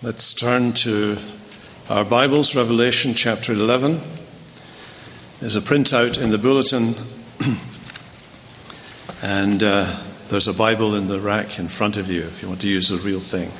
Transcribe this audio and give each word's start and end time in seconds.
Let's 0.00 0.32
turn 0.32 0.74
to 0.74 1.16
our 1.90 2.04
Bibles, 2.04 2.54
Revelation 2.54 3.14
chapter 3.14 3.52
11. 3.52 3.98
There's 5.40 5.56
a 5.56 5.60
printout 5.60 6.22
in 6.22 6.30
the 6.30 6.38
bulletin, 6.38 6.94
and 9.24 9.60
uh, 9.60 9.92
there's 10.28 10.46
a 10.46 10.54
Bible 10.54 10.94
in 10.94 11.08
the 11.08 11.18
rack 11.18 11.58
in 11.58 11.66
front 11.66 11.96
of 11.96 12.08
you 12.08 12.20
if 12.20 12.40
you 12.42 12.48
want 12.48 12.60
to 12.60 12.68
use 12.68 12.90
the 12.90 12.98
real 12.98 13.18
thing. 13.18 13.50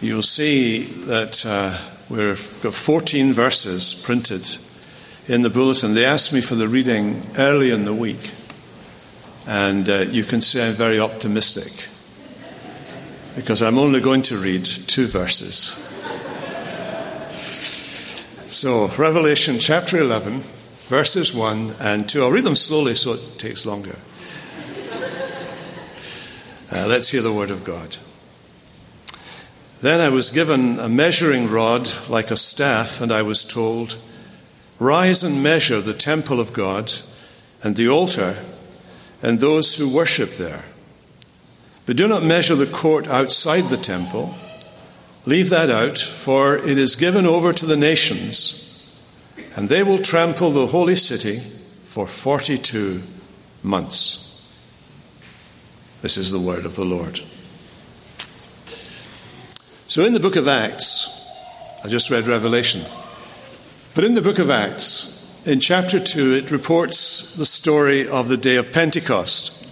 You'll 0.00 0.22
see 0.22 0.84
that 0.84 1.44
uh, 1.44 1.76
we've 2.08 2.60
got 2.62 2.72
14 2.72 3.34
verses 3.34 3.92
printed 4.02 4.48
in 5.28 5.42
the 5.42 5.50
bulletin. 5.50 5.92
They 5.92 6.06
asked 6.06 6.32
me 6.32 6.40
for 6.40 6.54
the 6.54 6.68
reading 6.68 7.20
early 7.36 7.70
in 7.70 7.84
the 7.84 7.94
week, 7.94 8.30
and 9.46 9.86
uh, 9.90 10.06
you 10.08 10.24
can 10.24 10.40
see 10.40 10.62
I'm 10.62 10.72
very 10.72 10.98
optimistic 10.98 11.86
because 13.36 13.62
I'm 13.62 13.78
only 13.78 14.00
going 14.00 14.22
to 14.22 14.36
read 14.36 14.64
two 14.64 15.06
verses. 15.06 15.86
So, 18.46 18.88
Revelation 18.98 19.58
chapter 19.58 19.98
11, 19.98 20.40
verses 20.40 21.34
1 21.34 21.74
and 21.80 22.08
2. 22.08 22.22
I'll 22.22 22.30
read 22.30 22.44
them 22.44 22.56
slowly 22.56 22.94
so 22.94 23.14
it 23.14 23.38
takes 23.38 23.64
longer. 23.64 23.96
Uh, 26.72 26.86
let's 26.86 27.08
hear 27.08 27.22
the 27.22 27.32
word 27.32 27.50
of 27.50 27.64
God. 27.64 27.96
Then 29.80 30.00
I 30.00 30.08
was 30.08 30.30
given 30.30 30.78
a 30.78 30.88
measuring 30.88 31.48
rod 31.48 31.88
like 32.08 32.30
a 32.30 32.36
staff, 32.36 33.00
and 33.00 33.10
I 33.10 33.22
was 33.22 33.44
told, 33.44 33.96
Rise 34.78 35.22
and 35.22 35.42
measure 35.42 35.80
the 35.80 35.94
temple 35.94 36.40
of 36.40 36.52
God 36.52 36.92
and 37.62 37.76
the 37.76 37.88
altar 37.88 38.36
and 39.22 39.38
those 39.38 39.76
who 39.76 39.94
worship 39.94 40.30
there 40.30 40.64
but 41.86 41.96
do 41.96 42.06
not 42.06 42.22
measure 42.22 42.54
the 42.54 42.66
court 42.66 43.08
outside 43.08 43.64
the 43.64 43.76
temple. 43.76 44.34
Leave 45.26 45.50
that 45.50 45.70
out, 45.70 45.98
for 45.98 46.56
it 46.56 46.78
is 46.78 46.96
given 46.96 47.26
over 47.26 47.52
to 47.52 47.66
the 47.66 47.76
nations, 47.76 48.98
and 49.56 49.68
they 49.68 49.82
will 49.82 49.98
trample 49.98 50.50
the 50.50 50.66
holy 50.66 50.96
city 50.96 51.38
for 51.38 52.06
42 52.06 53.02
months. 53.62 54.20
This 56.02 56.16
is 56.16 56.30
the 56.30 56.40
word 56.40 56.64
of 56.64 56.76
the 56.76 56.84
Lord. 56.84 57.20
So, 59.90 60.04
in 60.04 60.14
the 60.14 60.20
book 60.20 60.36
of 60.36 60.48
Acts, 60.48 61.28
I 61.84 61.88
just 61.88 62.10
read 62.10 62.26
Revelation, 62.26 62.82
but 63.94 64.04
in 64.04 64.14
the 64.14 64.22
book 64.22 64.38
of 64.38 64.48
Acts, 64.48 65.44
in 65.46 65.58
chapter 65.58 65.98
2, 65.98 66.34
it 66.34 66.50
reports 66.50 67.34
the 67.34 67.46
story 67.46 68.06
of 68.06 68.28
the 68.28 68.36
day 68.36 68.56
of 68.56 68.72
Pentecost. 68.72 69.66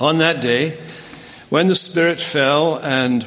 On 0.00 0.18
that 0.18 0.42
day, 0.42 0.76
when 1.56 1.68
the 1.68 1.74
Spirit 1.74 2.20
fell 2.20 2.76
and 2.80 3.26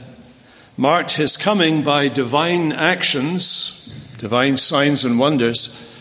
marked 0.78 1.14
his 1.14 1.36
coming 1.36 1.82
by 1.82 2.08
divine 2.08 2.72
actions, 2.72 4.16
divine 4.20 4.56
signs 4.56 5.04
and 5.04 5.18
wonders, 5.18 6.00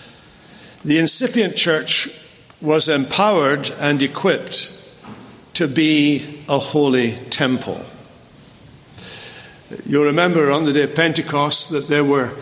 the 0.85 0.98
incipient 0.98 1.57
church 1.57 2.07
was 2.61 2.87
empowered 2.87 3.70
and 3.81 4.03
equipped 4.03 4.70
to 5.55 5.67
be 5.67 6.45
a 6.51 6.59
holy 6.59 7.12
temple. 7.31 7.83
You'll 9.87 10.05
remember 10.05 10.51
on 10.51 10.67
the 10.67 10.75
day 10.75 10.83
of 10.83 10.95
Pentecost 10.95 11.70
that 11.70 11.89
there 11.89 12.05
were 12.05 12.35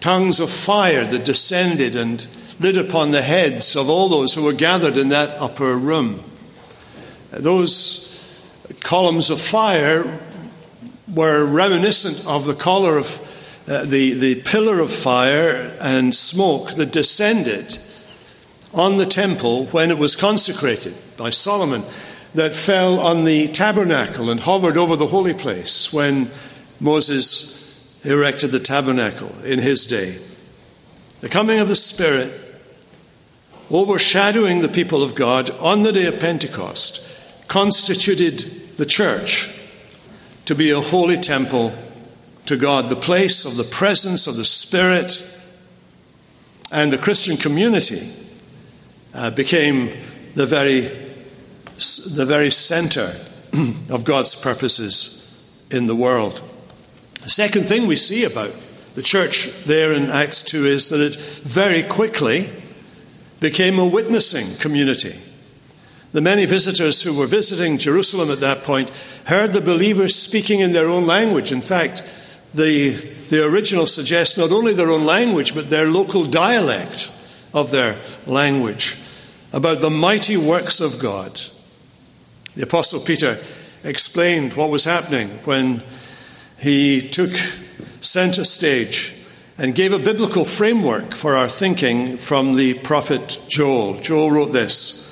tongues 0.00 0.40
of 0.40 0.48
fire 0.48 1.04
that 1.04 1.26
descended 1.26 1.96
and 1.96 2.26
lit 2.60 2.78
upon 2.78 3.10
the 3.10 3.20
heads 3.20 3.76
of 3.76 3.90
all 3.90 4.08
those 4.08 4.32
who 4.32 4.44
were 4.44 4.54
gathered 4.54 4.96
in 4.96 5.10
that 5.10 5.38
upper 5.38 5.76
room. 5.76 6.24
Those 7.30 8.07
columns 8.74 9.30
of 9.30 9.40
fire 9.40 10.20
were 11.12 11.44
reminiscent 11.44 12.28
of 12.28 12.44
the 12.44 12.54
color 12.54 12.98
of 12.98 13.06
uh, 13.68 13.84
the, 13.84 14.14
the 14.14 14.42
pillar 14.42 14.80
of 14.80 14.90
fire 14.90 15.76
and 15.80 16.14
smoke 16.14 16.72
that 16.72 16.92
descended 16.92 17.78
on 18.74 18.96
the 18.96 19.06
temple 19.06 19.66
when 19.66 19.90
it 19.90 19.98
was 19.98 20.16
consecrated 20.16 20.94
by 21.16 21.30
Solomon, 21.30 21.82
that 22.34 22.52
fell 22.52 23.00
on 23.00 23.24
the 23.24 23.48
tabernacle 23.48 24.30
and 24.30 24.40
hovered 24.40 24.76
over 24.76 24.96
the 24.96 25.06
holy 25.06 25.34
place 25.34 25.92
when 25.92 26.28
Moses 26.80 28.04
erected 28.04 28.50
the 28.50 28.60
tabernacle 28.60 29.34
in 29.44 29.58
his 29.58 29.86
day. 29.86 30.16
The 31.20 31.28
coming 31.28 31.58
of 31.58 31.68
the 31.68 31.76
Spirit 31.76 32.32
overshadowing 33.70 34.60
the 34.60 34.68
people 34.68 35.02
of 35.02 35.14
God 35.14 35.50
on 35.58 35.82
the 35.82 35.92
day 35.92 36.06
of 36.06 36.20
Pentecost 36.20 37.08
constituted 37.48 38.38
the 38.76 38.86
church 38.86 39.54
to 40.44 40.54
be 40.54 40.70
a 40.70 40.80
holy 40.80 41.16
temple 41.16 41.72
to 42.46 42.56
God, 42.56 42.88
the 42.88 42.96
place 42.96 43.44
of 43.44 43.56
the 43.56 43.70
presence 43.70 44.26
of 44.26 44.36
the 44.36 44.44
Spirit, 44.44 45.22
and 46.70 46.92
the 46.92 46.98
Christian 46.98 47.36
community 47.36 48.10
uh, 49.14 49.30
became 49.30 49.88
the 50.34 50.46
very, 50.46 50.80
the 50.80 52.24
very 52.26 52.50
center 52.50 53.10
of 53.90 54.04
God's 54.04 54.40
purposes 54.40 55.24
in 55.70 55.86
the 55.86 55.94
world. 55.94 56.42
The 57.22 57.30
second 57.30 57.64
thing 57.64 57.86
we 57.86 57.96
see 57.96 58.24
about 58.24 58.54
the 58.94 59.02
church 59.02 59.64
there 59.64 59.92
in 59.92 60.10
Acts 60.10 60.42
2 60.42 60.64
is 60.64 60.88
that 60.88 61.00
it 61.00 61.14
very 61.14 61.82
quickly 61.82 62.50
became 63.40 63.78
a 63.78 63.86
witnessing 63.86 64.46
community. 64.60 65.14
The 66.12 66.20
many 66.22 66.46
visitors 66.46 67.02
who 67.02 67.18
were 67.18 67.26
visiting 67.26 67.76
Jerusalem 67.76 68.30
at 68.30 68.40
that 68.40 68.64
point 68.64 68.90
heard 69.26 69.52
the 69.52 69.60
believers 69.60 70.14
speaking 70.14 70.60
in 70.60 70.72
their 70.72 70.88
own 70.88 71.06
language. 71.06 71.52
In 71.52 71.60
fact, 71.60 72.02
the, 72.54 72.90
the 73.28 73.44
original 73.44 73.86
suggests 73.86 74.38
not 74.38 74.50
only 74.50 74.72
their 74.72 74.90
own 74.90 75.04
language, 75.04 75.54
but 75.54 75.68
their 75.68 75.86
local 75.86 76.24
dialect 76.24 77.12
of 77.52 77.70
their 77.70 77.98
language 78.26 78.96
about 79.52 79.80
the 79.80 79.90
mighty 79.90 80.36
works 80.36 80.80
of 80.80 80.98
God. 80.98 81.38
The 82.54 82.62
Apostle 82.62 83.00
Peter 83.00 83.38
explained 83.84 84.54
what 84.54 84.70
was 84.70 84.84
happening 84.84 85.28
when 85.44 85.82
he 86.58 87.00
took 87.00 87.30
center 88.00 88.44
stage 88.44 89.14
and 89.58 89.74
gave 89.74 89.92
a 89.92 89.98
biblical 89.98 90.44
framework 90.44 91.14
for 91.14 91.36
our 91.36 91.48
thinking 91.48 92.16
from 92.16 92.54
the 92.54 92.74
prophet 92.74 93.44
Joel. 93.48 94.00
Joel 94.00 94.30
wrote 94.30 94.52
this. 94.52 95.07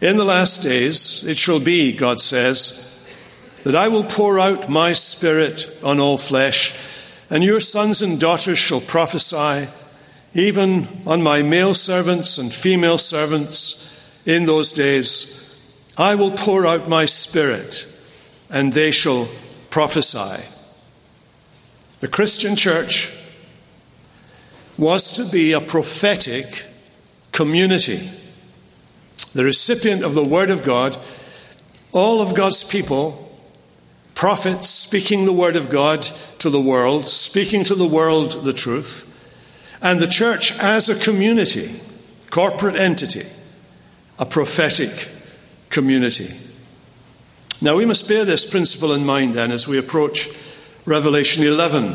In 0.00 0.16
the 0.16 0.24
last 0.24 0.62
days 0.62 1.24
it 1.26 1.36
shall 1.36 1.58
be, 1.58 1.92
God 1.92 2.20
says, 2.20 2.84
that 3.64 3.74
I 3.74 3.88
will 3.88 4.04
pour 4.04 4.38
out 4.38 4.68
my 4.68 4.92
spirit 4.92 5.68
on 5.82 5.98
all 5.98 6.18
flesh, 6.18 6.78
and 7.28 7.42
your 7.42 7.58
sons 7.58 8.00
and 8.00 8.20
daughters 8.20 8.58
shall 8.58 8.80
prophesy, 8.80 9.68
even 10.34 10.86
on 11.04 11.22
my 11.22 11.42
male 11.42 11.74
servants 11.74 12.38
and 12.38 12.52
female 12.52 12.98
servants 12.98 14.22
in 14.24 14.46
those 14.46 14.72
days. 14.72 15.34
I 15.98 16.14
will 16.14 16.30
pour 16.30 16.64
out 16.64 16.88
my 16.88 17.04
spirit, 17.04 17.84
and 18.48 18.72
they 18.72 18.92
shall 18.92 19.28
prophesy. 19.70 20.44
The 21.98 22.08
Christian 22.08 22.54
church 22.54 23.12
was 24.78 25.12
to 25.14 25.36
be 25.36 25.52
a 25.52 25.60
prophetic 25.60 26.66
community 27.32 28.08
the 29.34 29.44
recipient 29.44 30.02
of 30.02 30.14
the 30.14 30.24
Word 30.24 30.50
of 30.50 30.64
God, 30.64 30.96
all 31.92 32.20
of 32.20 32.34
God's 32.34 32.64
people, 32.64 33.36
prophets 34.14 34.68
speaking 34.68 35.24
the 35.24 35.32
Word 35.32 35.56
of 35.56 35.70
God 35.70 36.02
to 36.38 36.50
the 36.50 36.60
world, 36.60 37.04
speaking 37.04 37.64
to 37.64 37.74
the 37.74 37.86
world 37.86 38.32
the 38.44 38.52
truth, 38.52 39.04
and 39.82 40.00
the 40.00 40.08
church 40.08 40.58
as 40.58 40.88
a 40.88 41.04
community, 41.04 41.80
corporate 42.30 42.76
entity, 42.76 43.26
a 44.18 44.26
prophetic 44.26 45.10
community. 45.70 46.28
Now 47.60 47.76
we 47.76 47.86
must 47.86 48.08
bear 48.08 48.24
this 48.24 48.48
principle 48.48 48.92
in 48.92 49.04
mind 49.04 49.34
then 49.34 49.50
as 49.52 49.66
we 49.66 49.78
approach 49.78 50.28
Revelation 50.86 51.44
11. 51.44 51.94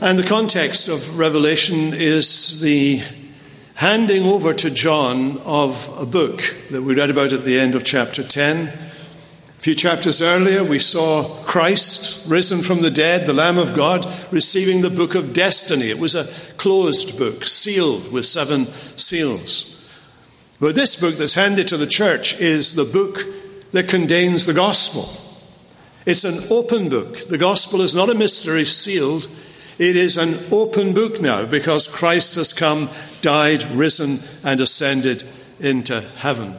And 0.00 0.18
the 0.18 0.26
context 0.26 0.88
of 0.88 1.18
Revelation 1.18 1.94
is 1.94 2.60
the 2.60 3.02
handing 3.74 4.24
over 4.24 4.52
to 4.54 4.70
John 4.70 5.38
of 5.44 5.88
a 5.98 6.06
book 6.06 6.42
that 6.70 6.82
we 6.82 6.94
read 6.94 7.10
about 7.10 7.32
at 7.32 7.44
the 7.44 7.58
end 7.58 7.74
of 7.74 7.84
chapter 7.84 8.22
10. 8.22 8.68
A 8.68 8.70
few 9.64 9.74
chapters 9.74 10.20
earlier, 10.20 10.64
we 10.64 10.78
saw 10.78 11.24
Christ 11.44 12.28
risen 12.28 12.62
from 12.62 12.82
the 12.82 12.90
dead, 12.90 13.26
the 13.26 13.32
Lamb 13.32 13.58
of 13.58 13.74
God, 13.74 14.04
receiving 14.32 14.82
the 14.82 14.90
book 14.90 15.14
of 15.14 15.32
destiny. 15.32 15.88
It 15.88 15.98
was 15.98 16.14
a 16.14 16.24
closed 16.56 17.18
book, 17.18 17.44
sealed 17.44 18.12
with 18.12 18.26
seven 18.26 18.66
seals. 18.66 19.68
But 20.60 20.74
this 20.74 21.00
book 21.00 21.14
that's 21.16 21.34
handed 21.34 21.68
to 21.68 21.76
the 21.76 21.86
church 21.86 22.40
is 22.40 22.74
the 22.74 22.84
book 22.84 23.24
that 23.72 23.88
contains 23.88 24.46
the 24.46 24.54
gospel. 24.54 25.08
It's 26.04 26.24
an 26.24 26.38
open 26.50 26.88
book. 26.88 27.16
The 27.28 27.38
gospel 27.38 27.80
is 27.80 27.94
not 27.94 28.10
a 28.10 28.14
mystery 28.14 28.64
sealed, 28.64 29.28
it 29.82 29.96
is 29.96 30.16
an 30.16 30.38
open 30.52 30.94
book 30.94 31.20
now 31.20 31.44
because 31.44 31.92
Christ 31.92 32.36
has 32.36 32.52
come, 32.52 32.88
died, 33.20 33.64
risen, 33.72 34.18
and 34.48 34.60
ascended 34.60 35.24
into 35.58 36.00
heaven. 36.18 36.54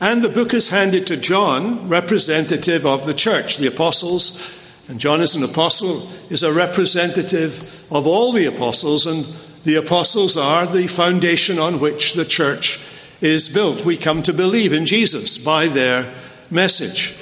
And 0.00 0.22
the 0.22 0.30
book 0.30 0.54
is 0.54 0.70
handed 0.70 1.06
to 1.08 1.18
John, 1.18 1.86
representative 1.86 2.86
of 2.86 3.04
the 3.04 3.12
church, 3.12 3.58
the 3.58 3.66
apostles. 3.66 4.86
And 4.88 4.98
John, 4.98 5.20
as 5.20 5.34
an 5.34 5.44
apostle, 5.44 6.00
is 6.30 6.42
a 6.42 6.50
representative 6.50 7.86
of 7.92 8.06
all 8.06 8.32
the 8.32 8.46
apostles, 8.46 9.04
and 9.04 9.26
the 9.64 9.74
apostles 9.74 10.34
are 10.34 10.64
the 10.64 10.86
foundation 10.86 11.58
on 11.58 11.78
which 11.78 12.14
the 12.14 12.24
church 12.24 12.82
is 13.20 13.52
built. 13.52 13.84
We 13.84 13.98
come 13.98 14.22
to 14.22 14.32
believe 14.32 14.72
in 14.72 14.86
Jesus 14.86 15.36
by 15.36 15.68
their 15.68 16.10
message. 16.50 17.20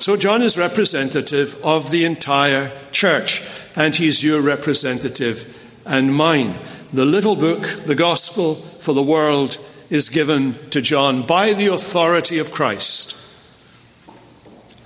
So, 0.00 0.16
John 0.16 0.40
is 0.40 0.56
representative 0.56 1.60
of 1.62 1.90
the 1.90 2.06
entire 2.06 2.72
church, 2.90 3.42
and 3.76 3.94
he's 3.94 4.24
your 4.24 4.40
representative 4.40 5.58
and 5.84 6.14
mine. 6.14 6.54
The 6.90 7.04
little 7.04 7.36
book, 7.36 7.66
the 7.86 7.94
gospel 7.94 8.54
for 8.54 8.94
the 8.94 9.02
world, 9.02 9.58
is 9.90 10.08
given 10.08 10.54
to 10.70 10.80
John 10.80 11.26
by 11.26 11.52
the 11.52 11.66
authority 11.66 12.38
of 12.38 12.50
Christ. 12.50 13.14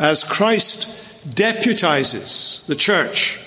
As 0.01 0.25
Christ 0.25 1.37
deputizes 1.37 2.67
the 2.67 2.75
church 2.75 3.39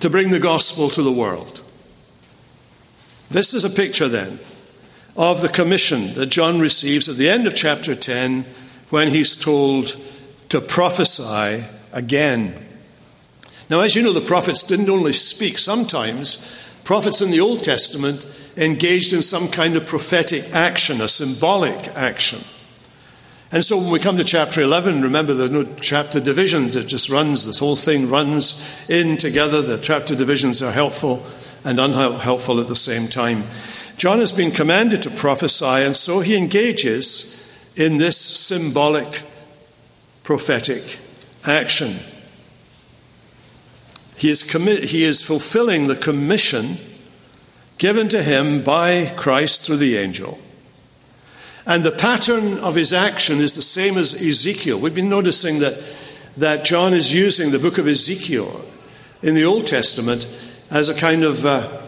to 0.00 0.10
bring 0.10 0.30
the 0.30 0.40
gospel 0.40 0.88
to 0.90 1.02
the 1.02 1.12
world. 1.12 1.62
This 3.30 3.54
is 3.54 3.64
a 3.64 3.70
picture 3.70 4.08
then 4.08 4.40
of 5.16 5.42
the 5.42 5.48
commission 5.48 6.14
that 6.14 6.26
John 6.26 6.58
receives 6.58 7.08
at 7.08 7.18
the 7.18 7.28
end 7.28 7.46
of 7.46 7.54
chapter 7.54 7.94
10 7.94 8.44
when 8.92 9.08
he's 9.08 9.34
told 9.34 9.86
to 10.50 10.60
prophesy 10.60 11.64
again. 11.94 12.54
Now, 13.70 13.80
as 13.80 13.96
you 13.96 14.02
know, 14.02 14.12
the 14.12 14.20
prophets 14.20 14.62
didn't 14.62 14.90
only 14.90 15.14
speak, 15.14 15.56
sometimes 15.56 16.76
prophets 16.84 17.22
in 17.22 17.30
the 17.30 17.40
Old 17.40 17.64
Testament 17.64 18.26
engaged 18.54 19.14
in 19.14 19.22
some 19.22 19.48
kind 19.48 19.76
of 19.76 19.86
prophetic 19.86 20.52
action, 20.52 21.00
a 21.00 21.08
symbolic 21.08 21.88
action. 21.96 22.40
And 23.50 23.64
so 23.64 23.78
when 23.78 23.90
we 23.90 23.98
come 23.98 24.18
to 24.18 24.24
chapter 24.24 24.60
11, 24.60 25.00
remember 25.00 25.32
there 25.32 25.46
are 25.46 25.64
no 25.64 25.74
chapter 25.80 26.20
divisions, 26.20 26.76
it 26.76 26.86
just 26.86 27.08
runs, 27.08 27.46
this 27.46 27.60
whole 27.60 27.76
thing 27.76 28.10
runs 28.10 28.86
in 28.90 29.16
together. 29.16 29.62
The 29.62 29.78
chapter 29.78 30.14
divisions 30.14 30.60
are 30.60 30.72
helpful 30.72 31.24
and 31.64 31.80
unhelpful 31.80 32.60
at 32.60 32.68
the 32.68 32.76
same 32.76 33.08
time. 33.08 33.44
John 33.96 34.18
has 34.18 34.32
been 34.32 34.50
commanded 34.50 35.00
to 35.02 35.10
prophesy, 35.10 35.64
and 35.64 35.96
so 35.96 36.20
he 36.20 36.36
engages 36.36 37.41
in 37.76 37.98
this 37.98 38.16
symbolic 38.16 39.22
prophetic 40.24 40.98
action. 41.44 41.94
He 44.16 44.30
is, 44.30 44.44
commi- 44.44 44.84
he 44.84 45.02
is 45.02 45.22
fulfilling 45.22 45.88
the 45.88 45.96
commission 45.96 46.76
given 47.78 48.08
to 48.08 48.22
him 48.22 48.62
by 48.62 49.12
Christ 49.16 49.66
through 49.66 49.78
the 49.78 49.96
angel. 49.96 50.38
And 51.66 51.82
the 51.82 51.92
pattern 51.92 52.58
of 52.58 52.74
his 52.74 52.92
action 52.92 53.38
is 53.38 53.54
the 53.54 53.62
same 53.62 53.96
as 53.96 54.14
Ezekiel. 54.14 54.78
We've 54.78 54.94
been 54.94 55.08
noticing 55.08 55.60
that, 55.60 55.74
that 56.36 56.64
John 56.64 56.92
is 56.92 57.14
using 57.14 57.50
the 57.50 57.58
book 57.58 57.78
of 57.78 57.86
Ezekiel 57.86 58.64
in 59.22 59.34
the 59.34 59.44
Old 59.44 59.66
Testament 59.66 60.26
as 60.70 60.88
a 60.88 60.94
kind 60.94 61.24
of 61.24 61.44
uh, 61.44 61.81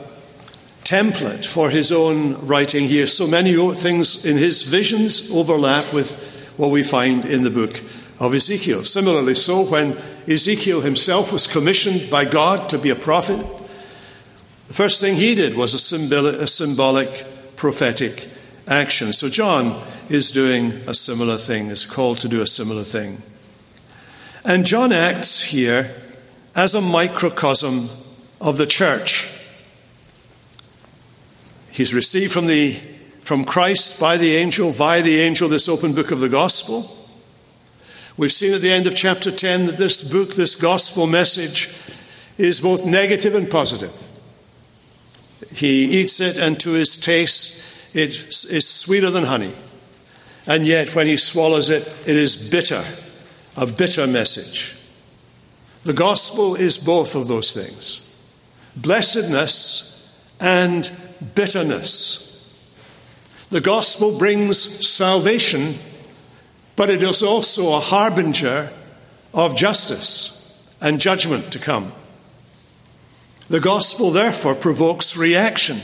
template 0.85 1.47
for 1.47 1.71
his 1.71 1.91
own 1.91 2.47
writing 2.47 2.85
here. 2.85 3.07
So 3.07 3.27
many 3.27 3.55
things 3.75 4.27
in 4.27 4.37
his 4.37 4.63
visions 4.63 5.31
overlap 5.33 5.93
with 5.93 6.55
what 6.57 6.71
we 6.71 6.83
find 6.83 7.25
in 7.25 7.43
the 7.43 7.51
book 7.51 7.81
of 8.21 8.35
Ezekiel. 8.35 8.85
Similarly, 8.85 9.35
so 9.35 9.65
when 9.65 9.97
Ezekiel 10.29 10.83
himself 10.83 11.33
was 11.33 11.47
commissioned 11.47 12.11
by 12.11 12.25
God 12.25 12.69
to 12.69 12.79
be 12.79 12.91
a 12.91 12.95
prophet, 12.95 13.39
the 14.67 14.75
first 14.75 15.01
thing 15.01 15.17
he 15.17 15.35
did 15.35 15.57
was 15.57 15.75
a 15.75 15.79
symbolic, 15.79 16.35
a 16.37 16.47
symbolic 16.47 17.27
prophetic 17.57 18.29
action. 18.69 19.13
So 19.13 19.29
John 19.29 19.83
is 20.09 20.31
doing 20.31 20.73
a 20.87 20.95
similar 20.95 21.37
thing, 21.37 21.69
is 21.69 21.85
called 21.85 22.19
to 22.19 22.29
do 22.29 22.41
a 22.41 22.47
similar 22.47 22.83
thing. 22.83 23.19
And 24.45 24.65
John 24.65 24.93
acts 24.93 25.45
here 25.45 25.91
as 26.55 26.75
a 26.75 26.81
microcosm 26.81 27.89
of 28.41 28.59
the 28.59 28.67
church. 28.67 29.34
He's 31.75 31.93
received 31.93 32.32
from, 32.32 32.47
the, 32.47 32.71
from 33.23 33.44
Christ 33.44 33.99
by 34.00 34.17
the 34.17 34.37
angel, 34.37 34.71
via 34.71 35.03
the 35.03 35.19
angel, 35.19 35.49
this 35.49 35.69
open 35.69 35.93
book 35.93 36.12
of 36.12 36.21
the 36.21 36.29
gospel. 36.29 36.88
We've 38.17 38.31
seen 38.31 38.55
at 38.55 38.61
the 38.61 38.71
end 38.71 38.87
of 38.87 38.94
chapter 38.94 39.32
10 39.32 39.67
that 39.67 39.76
this 39.76 40.09
book, 40.12 40.35
this 40.35 40.55
gospel 40.55 41.09
message, 41.09 41.76
is 42.38 42.61
both 42.61 42.87
negative 42.87 43.35
and 43.35 43.50
positive. 43.50 43.93
He 45.53 46.00
eats 46.00 46.21
it, 46.21 46.38
and 46.38 46.61
to 46.61 46.75
his 46.75 46.97
taste, 46.97 47.93
it 47.93 48.11
is 48.12 48.69
sweeter 48.69 49.11
than 49.11 49.25
honey. 49.25 49.53
And 50.47 50.65
yet, 50.65 50.94
when 50.94 51.09
he 51.09 51.17
swallows 51.17 51.71
it, 51.71 51.82
it 52.06 52.15
is 52.15 52.50
bitter, 52.50 52.85
a 53.56 53.67
bitter 53.67 54.06
message. 54.06 54.81
The 55.82 55.93
gospel 55.93 56.55
is 56.55 56.79
both 56.79 57.17
of 57.17 57.26
those 57.26 57.50
things 57.53 58.00
blessedness 58.76 59.93
and 60.41 60.88
bitterness. 61.35 62.25
The 63.50 63.61
gospel 63.61 64.19
brings 64.19 64.59
salvation, 64.59 65.76
but 66.76 66.91
it 66.91 67.03
is 67.03 67.23
also 67.23 67.75
a 67.75 67.81
harbinger 67.81 68.71
of 69.32 69.56
justice 69.56 70.75
and 70.81 71.00
judgment 71.00 71.53
to 71.53 71.59
come. 71.59 71.93
The 73.49 73.61
gospel, 73.61 74.11
therefore, 74.11 74.55
provokes 74.55 75.17
reaction. 75.17 75.79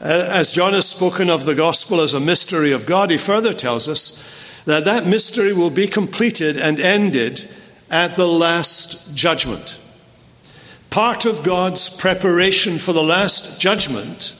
As 0.00 0.52
John 0.52 0.72
has 0.72 0.88
spoken 0.88 1.28
of 1.28 1.44
the 1.44 1.54
gospel 1.54 2.00
as 2.00 2.14
a 2.14 2.20
mystery 2.20 2.72
of 2.72 2.86
God, 2.86 3.10
he 3.10 3.18
further 3.18 3.52
tells 3.52 3.88
us 3.88 4.62
that 4.64 4.84
that 4.84 5.06
mystery 5.06 5.52
will 5.52 5.70
be 5.70 5.86
completed 5.86 6.56
and 6.56 6.78
ended 6.80 7.48
at 7.90 8.14
the 8.14 8.28
last 8.28 9.16
judgment. 9.16 9.79
Part 10.90 11.24
of 11.24 11.44
God's 11.44 11.88
preparation 11.88 12.78
for 12.78 12.92
the 12.92 13.02
last 13.02 13.60
judgment 13.60 14.36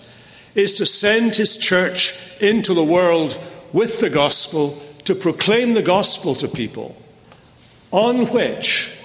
is 0.57 0.75
to 0.75 0.87
send 0.87 1.37
his 1.37 1.57
church 1.57 2.41
into 2.41 2.75
the 2.75 2.83
world 2.83 3.39
with 3.73 4.01
the 4.01 4.11
gospel 4.11 4.71
to 5.05 5.15
proclaim 5.15 5.75
the 5.75 5.83
gospel 5.83 6.35
to 6.35 6.49
people, 6.49 6.97
on 7.93 8.27
which 8.27 8.97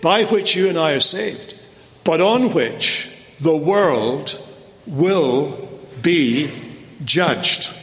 by 0.00 0.24
which 0.24 0.54
you 0.54 0.68
and 0.68 0.78
I 0.78 0.92
are 0.92 1.00
saved, 1.00 1.58
but 2.04 2.20
on 2.20 2.52
which 2.52 3.10
the 3.40 3.56
world 3.56 4.38
will 4.86 5.68
be 6.02 6.52
judged. 7.04 7.74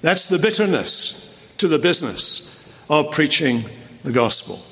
That's 0.00 0.28
the 0.28 0.38
bitterness 0.38 1.54
to 1.58 1.68
the 1.68 1.78
business 1.78 2.72
of 2.88 3.12
preaching 3.12 3.64
the 4.02 4.12
gospel. 4.12 4.71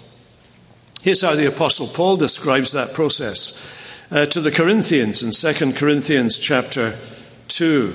Here's 1.03 1.23
how 1.23 1.35
the 1.35 1.49
Apostle 1.49 1.87
Paul 1.87 2.19
describes 2.19 2.73
that 2.73 2.93
process 2.93 4.07
uh, 4.13 4.27
to 4.27 4.39
the 4.39 4.51
Corinthians 4.51 5.23
in 5.23 5.55
2 5.55 5.73
Corinthians 5.73 6.39
chapter 6.39 6.95
2. 7.49 7.89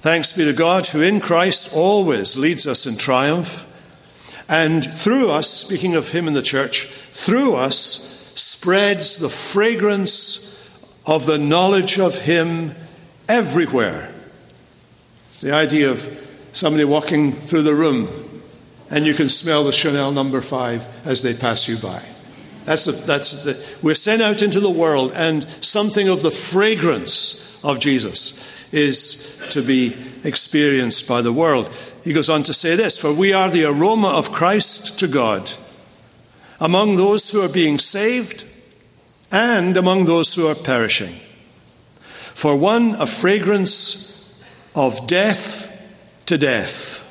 Thanks 0.00 0.36
be 0.36 0.44
to 0.44 0.52
God 0.52 0.88
who 0.88 1.02
in 1.02 1.20
Christ 1.20 1.76
always 1.76 2.36
leads 2.36 2.66
us 2.66 2.84
in 2.84 2.96
triumph 2.96 3.62
and 4.48 4.84
through 4.84 5.30
us, 5.30 5.48
speaking 5.48 5.94
of 5.94 6.10
him 6.10 6.26
in 6.26 6.34
the 6.34 6.42
church, 6.42 6.86
through 6.86 7.54
us 7.54 7.76
spreads 8.34 9.18
the 9.18 9.28
fragrance 9.28 10.84
of 11.06 11.26
the 11.26 11.38
knowledge 11.38 12.00
of 12.00 12.22
him 12.22 12.74
everywhere. 13.28 14.12
It's 15.26 15.42
the 15.42 15.52
idea 15.52 15.92
of 15.92 16.00
somebody 16.50 16.84
walking 16.84 17.30
through 17.30 17.62
the 17.62 17.74
room 17.74 18.08
and 18.90 19.04
you 19.04 19.14
can 19.14 19.28
smell 19.28 19.62
the 19.62 19.70
Chanel 19.70 20.10
number 20.10 20.40
five 20.40 20.88
as 21.06 21.22
they 21.22 21.32
pass 21.32 21.68
you 21.68 21.76
by. 21.76 22.02
That's 22.66 22.84
the, 22.84 22.92
that's 22.92 23.44
the, 23.44 23.78
we're 23.80 23.94
sent 23.94 24.20
out 24.20 24.42
into 24.42 24.58
the 24.58 24.68
world, 24.68 25.12
and 25.14 25.48
something 25.48 26.08
of 26.08 26.20
the 26.20 26.32
fragrance 26.32 27.64
of 27.64 27.78
Jesus 27.78 28.74
is 28.74 29.48
to 29.52 29.62
be 29.62 29.96
experienced 30.24 31.08
by 31.08 31.22
the 31.22 31.32
world. 31.32 31.72
He 32.02 32.12
goes 32.12 32.28
on 32.28 32.42
to 32.42 32.52
say 32.52 32.74
this 32.74 32.98
For 32.98 33.14
we 33.14 33.32
are 33.32 33.48
the 33.48 33.66
aroma 33.66 34.08
of 34.08 34.32
Christ 34.32 34.98
to 34.98 35.06
God 35.06 35.52
among 36.58 36.96
those 36.96 37.30
who 37.30 37.40
are 37.40 37.52
being 37.52 37.78
saved 37.78 38.44
and 39.30 39.76
among 39.76 40.06
those 40.06 40.34
who 40.34 40.48
are 40.48 40.56
perishing. 40.56 41.14
For 42.00 42.56
one, 42.56 42.96
a 42.96 43.06
fragrance 43.06 44.44
of 44.74 45.06
death 45.06 45.72
to 46.26 46.36
death, 46.36 47.04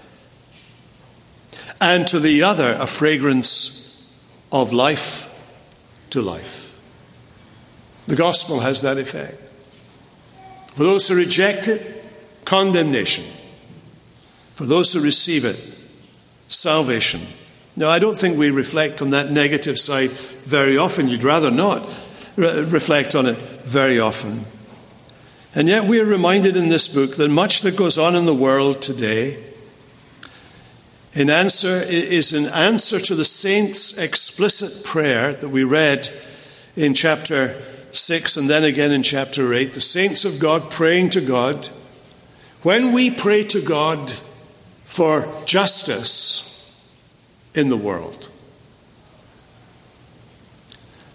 and 1.80 2.06
to 2.08 2.20
the 2.20 2.44
other, 2.44 2.76
a 2.78 2.88
fragrance 2.88 4.14
of 4.52 4.74
life 4.74 5.32
to 6.16 6.22
life. 6.22 6.72
The 8.08 8.16
gospel 8.16 8.62
has 8.62 8.82
that 8.82 8.98
effect. 8.98 9.38
For 10.74 10.84
those 10.84 11.08
who 11.08 11.16
reject 11.16 11.68
it, 11.68 12.04
condemnation. 12.46 13.24
For 14.56 14.66
those 14.66 14.94
who 14.94 15.02
receive 15.02 15.46
it, 15.46 15.56
salvation. 16.48 17.22
Now, 17.76 17.90
I 17.90 18.00
don't 18.00 18.18
think 18.18 18.38
we 18.38 18.50
reflect 18.52 19.02
on 19.02 19.10
that 19.10 19.32
negative 19.32 19.78
side 19.78 20.12
very 20.12 20.78
often. 20.78 21.10
You'd 21.10 21.24
rather 21.24 21.52
not 21.52 21.84
re- 22.36 22.64
reflect 22.64 23.16
on 23.16 23.26
it 23.26 23.38
very 23.38 24.00
often. 24.00 24.42
And 25.54 25.68
yet 25.68 25.86
we 25.86 26.00
are 26.00 26.06
reminded 26.06 26.56
in 26.56 26.70
this 26.70 26.88
book 26.88 27.16
that 27.16 27.30
much 27.30 27.62
that 27.62 27.76
goes 27.76 27.98
on 27.98 28.16
in 28.16 28.26
the 28.26 28.34
world 28.34 28.82
today 28.82 29.42
in 31.16 31.30
answer 31.30 31.78
is 31.78 32.34
an 32.34 32.46
answer 32.48 33.00
to 33.00 33.16
the 33.16 33.24
saints' 33.24 33.98
explicit 33.98 34.86
prayer 34.86 35.32
that 35.34 35.48
we 35.48 35.64
read 35.64 36.10
in 36.76 36.94
chapter 36.94 37.56
6 37.94 38.36
and 38.36 38.50
then 38.50 38.66
again 38.66 38.92
in 38.92 39.02
chapter 39.02 39.54
8. 39.54 39.74
The 39.74 39.82
saints 39.82 40.26
of 40.26 40.40
God 40.40 40.70
praying 40.70 41.12
to 41.12 41.22
God. 41.22 41.68
When 42.64 42.92
we 42.92 43.10
pray 43.10 43.44
to 43.46 43.62
God 43.62 44.12
for 44.84 45.26
justice 45.46 46.52
in 47.54 47.70
the 47.70 47.78
world, 47.78 48.30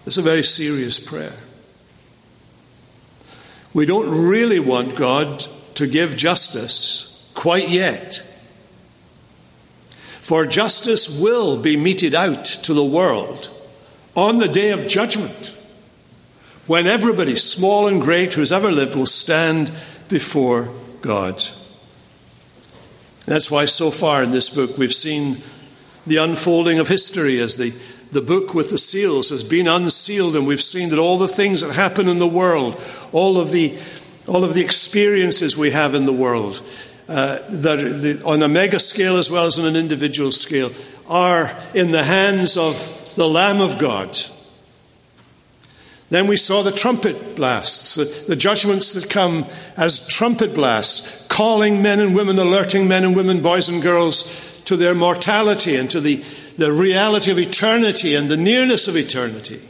it's 0.07 0.17
a 0.17 0.23
very 0.23 0.43
serious 0.43 0.99
prayer. 0.99 1.35
We 3.75 3.85
don't 3.85 4.29
really 4.29 4.61
want 4.61 4.97
God 4.97 5.41
to 5.75 5.87
give 5.87 6.17
justice 6.17 7.31
quite 7.35 7.69
yet. 7.69 8.27
For 10.31 10.47
justice 10.47 11.21
will 11.21 11.61
be 11.61 11.77
meted 11.77 12.15
out 12.15 12.45
to 12.45 12.73
the 12.73 12.85
world 12.85 13.51
on 14.15 14.39
the 14.39 14.47
day 14.47 14.71
of 14.71 14.87
judgment, 14.87 15.59
when 16.69 16.87
everybody, 16.87 17.35
small 17.35 17.89
and 17.89 18.01
great, 18.01 18.35
who's 18.35 18.53
ever 18.53 18.71
lived, 18.71 18.95
will 18.95 19.07
stand 19.07 19.73
before 20.09 20.69
God. 21.01 21.43
That's 23.27 23.51
why, 23.51 23.65
so 23.65 23.91
far 23.91 24.23
in 24.23 24.31
this 24.31 24.51
book, 24.51 24.79
we've 24.79 24.93
seen 24.93 25.35
the 26.07 26.19
unfolding 26.19 26.79
of 26.79 26.87
history 26.87 27.41
as 27.41 27.57
the, 27.57 27.71
the 28.13 28.23
book 28.23 28.55
with 28.55 28.71
the 28.71 28.79
seals 28.79 29.31
has 29.31 29.43
been 29.43 29.67
unsealed, 29.67 30.37
and 30.37 30.47
we've 30.47 30.63
seen 30.63 30.91
that 30.91 31.01
all 31.01 31.19
the 31.19 31.27
things 31.27 31.63
that 31.63 31.75
happen 31.75 32.07
in 32.07 32.21
the 32.21 32.29
world, 32.29 32.81
all 33.11 33.41
of 33.41 33.51
the, 33.51 33.77
all 34.29 34.45
of 34.45 34.55
the 34.55 34.63
experiences 34.63 35.57
we 35.57 35.73
have 35.73 35.93
in 35.93 36.07
the 36.07 36.13
world, 36.13 36.63
uh, 37.11 37.39
that 37.49 38.23
on 38.25 38.43
a 38.43 38.49
mega 38.49 38.79
scale 38.79 39.17
as 39.17 39.31
well 39.31 39.45
as 39.45 39.59
on 39.59 39.67
an 39.67 39.77
individual 39.77 40.31
scale, 40.31 40.71
are 41.09 41.51
in 41.75 41.91
the 41.91 42.05
hands 42.05 42.57
of 42.57 43.15
the 43.17 43.29
Lamb 43.29 43.61
of 43.61 43.79
God. 43.79 44.17
Then 46.09 46.27
we 46.27 46.37
saw 46.37 46.63
the 46.63 46.73
trumpet 46.73 47.37
blasts, 47.37 47.97
the 48.27 48.37
judgments 48.37 48.93
that 48.95 49.11
come 49.11 49.45
as 49.77 50.07
trumpet 50.09 50.55
blasts, 50.55 51.27
calling 51.29 51.83
men 51.83 52.01
and 52.01 52.15
women, 52.15 52.39
alerting 52.39 52.89
men 52.89 53.05
and 53.05 53.15
women, 53.15 53.43
boys 53.43 53.69
and 53.69 53.83
girls 53.83 54.63
to 54.65 54.77
their 54.77 54.95
mortality 54.95 55.77
and 55.77 55.91
to 55.91 56.01
the, 56.01 56.17
the 56.59 56.73
reality 56.73 57.33
of 57.33 57.39
eternity 57.39 58.15
and 58.15 58.29
the 58.29 58.37
nearness 58.37 58.87
of 58.87 58.97
eternity. 58.97 59.61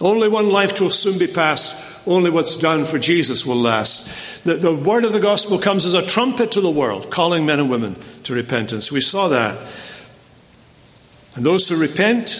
Only 0.00 0.28
one 0.28 0.50
life 0.50 0.80
will 0.80 0.90
soon 0.90 1.18
be 1.18 1.26
passed. 1.26 1.91
Only 2.06 2.30
what's 2.30 2.56
done 2.56 2.84
for 2.84 2.98
Jesus 2.98 3.46
will 3.46 3.56
last. 3.56 4.44
The, 4.44 4.54
the 4.54 4.74
word 4.74 5.04
of 5.04 5.12
the 5.12 5.20
gospel 5.20 5.58
comes 5.58 5.84
as 5.84 5.94
a 5.94 6.04
trumpet 6.04 6.52
to 6.52 6.60
the 6.60 6.70
world, 6.70 7.10
calling 7.10 7.46
men 7.46 7.60
and 7.60 7.70
women 7.70 7.96
to 8.24 8.34
repentance. 8.34 8.90
We 8.90 9.00
saw 9.00 9.28
that. 9.28 9.56
And 11.36 11.46
those 11.46 11.68
who 11.68 11.80
repent 11.80 12.30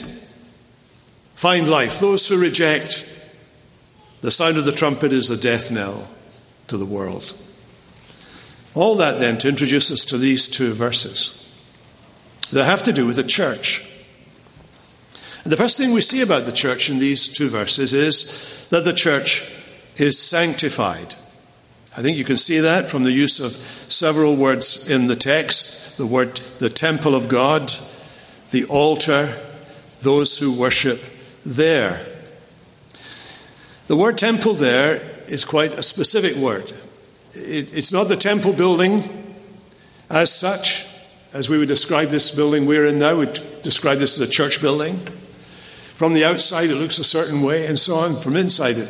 find 1.37 1.69
life. 1.69 2.01
Those 2.01 2.29
who 2.29 2.41
reject, 2.41 3.09
the 4.21 4.31
sound 4.31 4.57
of 4.57 4.65
the 4.65 4.73
trumpet 4.73 5.13
is 5.13 5.31
a 5.31 5.37
death 5.37 5.71
knell 5.71 6.09
to 6.69 6.77
the 6.77 6.85
world. 6.85 7.35
All 8.75 8.97
that 8.97 9.19
then 9.19 9.39
to 9.39 9.49
introduce 9.49 9.91
us 9.91 10.05
to 10.07 10.19
these 10.19 10.49
two 10.49 10.73
verses 10.73 11.39
that 12.53 12.65
have 12.65 12.83
to 12.85 12.93
do 12.93 13.07
with 13.07 13.17
the 13.17 13.25
church. 13.25 13.89
And 15.43 15.53
the 15.53 15.57
first 15.57 15.77
thing 15.77 15.93
we 15.93 16.01
see 16.01 16.23
about 16.23 16.47
the 16.47 16.53
church 16.53 16.89
in 16.89 16.99
these 16.99 17.29
two 17.29 17.49
verses 17.49 17.93
is 17.93 18.69
that 18.71 18.85
the 18.85 18.93
church 18.93 19.52
is 19.97 20.19
sanctified. 20.19 21.15
I 21.97 22.03
think 22.03 22.17
you 22.17 22.25
can 22.25 22.39
see 22.39 22.61
that 22.61 22.89
from 22.89 23.03
the 23.03 23.13
use 23.13 23.41
of 23.41 23.53
several 23.53 24.37
words 24.37 24.91
in 24.91 25.07
the 25.07 25.17
text 25.17 25.83
the 25.99 26.07
word 26.07 26.37
the 26.59 26.71
temple 26.71 27.15
of 27.15 27.29
God, 27.29 27.73
the 28.51 28.65
altar, 28.65 29.37
those 30.01 30.39
who 30.39 30.59
worship 30.59 31.01
there. 31.45 32.07
The 33.89 33.97
word 33.97 34.17
temple 34.17 34.55
there 34.55 35.03
is 35.29 35.45
quite 35.45 35.73
a 35.73 35.83
specific 35.83 36.37
word. 36.37 36.73
It, 37.35 37.77
it's 37.77 37.93
not 37.93 38.05
the 38.05 38.17
temple 38.17 38.53
building 38.53 39.03
as 40.09 40.33
such, 40.33 40.87
as 41.33 41.49
we 41.49 41.59
would 41.59 41.69
describe 41.69 42.09
this 42.09 42.35
building 42.35 42.67
we're 42.67 42.87
in 42.87 42.99
now, 42.99 43.19
we'd 43.19 43.39
describe 43.63 43.99
this 43.99 44.21
as 44.21 44.29
a 44.29 44.31
church 44.31 44.61
building. 44.61 44.97
From 44.97 46.15
the 46.15 46.25
outside, 46.25 46.69
it 46.69 46.75
looks 46.75 46.99
a 46.99 47.05
certain 47.05 47.43
way, 47.43 47.67
and 47.67 47.79
so 47.79 47.97
on. 47.97 48.17
From 48.17 48.37
inside, 48.37 48.77
it, 48.77 48.89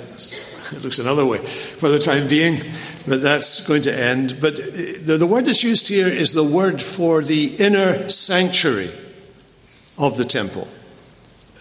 it 0.77 0.83
looks 0.83 0.99
another 0.99 1.27
way 1.27 1.39
for 1.39 1.89
the 1.89 1.99
time 1.99 2.29
being, 2.29 2.57
but 3.07 3.23
that's 3.23 3.67
going 3.67 3.83
to 3.83 3.95
end. 3.95 4.39
But 4.41 4.57
the, 4.57 5.17
the 5.19 5.27
word 5.27 5.47
that's 5.47 5.65
used 5.65 5.89
here 5.89 6.07
is 6.07 6.33
the 6.33 6.45
word 6.45 6.81
for 6.81 7.23
the 7.23 7.55
inner 7.59 8.09
sanctuary 8.09 8.91
of 9.99 10.17
the 10.17 10.25
temple. 10.25 10.69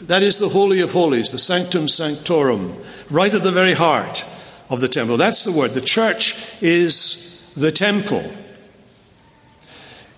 That 0.01 0.23
is 0.23 0.39
the 0.39 0.49
Holy 0.49 0.81
of 0.81 0.93
Holies, 0.93 1.31
the 1.31 1.37
Sanctum 1.37 1.87
Sanctorum, 1.87 2.75
right 3.09 3.33
at 3.33 3.43
the 3.43 3.51
very 3.51 3.73
heart 3.73 4.25
of 4.69 4.81
the 4.81 4.87
temple. 4.87 5.17
That's 5.17 5.43
the 5.43 5.51
word. 5.51 5.71
The 5.71 5.81
church 5.81 6.61
is 6.63 7.53
the 7.55 7.71
temple. 7.71 8.23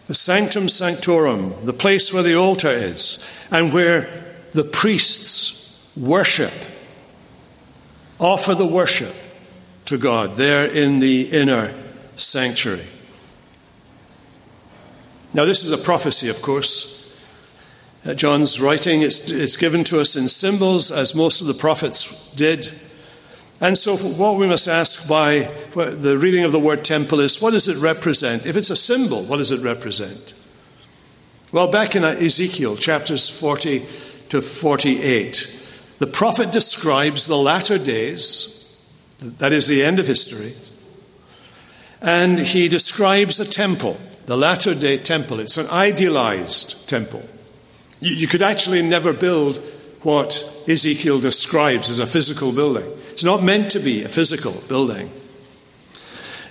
The 0.08 0.14
Sanctum 0.14 0.70
Sanctorum, 0.70 1.66
the 1.66 1.74
place 1.74 2.14
where 2.14 2.24
the 2.24 2.36
altar 2.36 2.70
is, 2.70 3.48
and 3.52 3.74
where 3.74 4.10
the 4.54 4.64
priests 4.64 5.92
worship, 5.98 6.54
offer 8.24 8.56
the 8.56 8.66
worship 8.66 9.14
to 9.86 9.98
God 9.98 10.36
there 10.38 10.66
in 10.66 11.00
the 11.00 11.30
inner 11.30 11.74
sanctuary. 12.16 12.86
Now, 15.34 15.46
this 15.46 15.64
is 15.64 15.72
a 15.72 15.84
prophecy, 15.84 16.30
of 16.30 16.42
course. 16.42 17.02
John's 18.16 18.62
writing, 18.62 19.02
it's, 19.02 19.32
it's 19.32 19.58
given 19.58 19.84
to 19.86 20.00
us 20.00 20.16
in 20.16 20.28
symbols, 20.28 20.92
as 20.92 21.16
most 21.16 21.42
of 21.42 21.48
the 21.48 21.54
prophets 21.54 22.34
did. 22.36 22.70
And 23.62 23.78
so, 23.78 23.96
what 23.96 24.38
we 24.38 24.48
must 24.48 24.68
ask 24.68 25.08
by 25.08 25.50
the 25.74 26.18
reading 26.20 26.44
of 26.44 26.52
the 26.52 26.60
word 26.60 26.84
temple 26.84 27.20
is 27.20 27.42
what 27.42 27.52
does 27.52 27.68
it 27.68 27.78
represent? 27.78 28.46
If 28.46 28.56
it's 28.56 28.70
a 28.70 28.76
symbol, 28.76 29.24
what 29.24 29.38
does 29.38 29.52
it 29.52 29.62
represent? 29.62 30.34
Well, 31.52 31.72
back 31.72 31.96
in 31.96 32.04
Ezekiel 32.04 32.76
chapters 32.76 33.30
40 33.30 33.80
to 34.30 34.42
48, 34.42 35.63
the 36.04 36.12
prophet 36.12 36.52
describes 36.52 37.28
the 37.28 37.38
latter 37.38 37.78
days, 37.78 38.86
that 39.20 39.54
is 39.54 39.70
the 39.70 39.82
end 39.82 40.02
of 40.02 40.06
history, 40.06 40.52
and 42.02 42.38
he 42.38 42.68
describes 42.68 43.40
a 43.40 43.50
temple, 43.50 43.96
the 44.26 44.36
latter 44.36 44.76
day 44.76 44.98
temple. 44.98 45.40
It's 45.40 45.56
an 45.56 45.68
idealized 45.68 46.90
temple. 46.90 47.24
You, 48.02 48.16
you 48.16 48.28
could 48.28 48.42
actually 48.42 48.82
never 48.82 49.14
build 49.14 49.60
what 50.02 50.34
Ezekiel 50.68 51.22
describes 51.22 51.90
as 51.90 52.00
a 52.00 52.06
physical 52.06 52.52
building. 52.52 52.86
It's 53.14 53.24
not 53.24 53.42
meant 53.42 53.72
to 53.72 53.80
be 53.80 54.04
a 54.04 54.10
physical 54.10 54.52
building. 54.68 55.10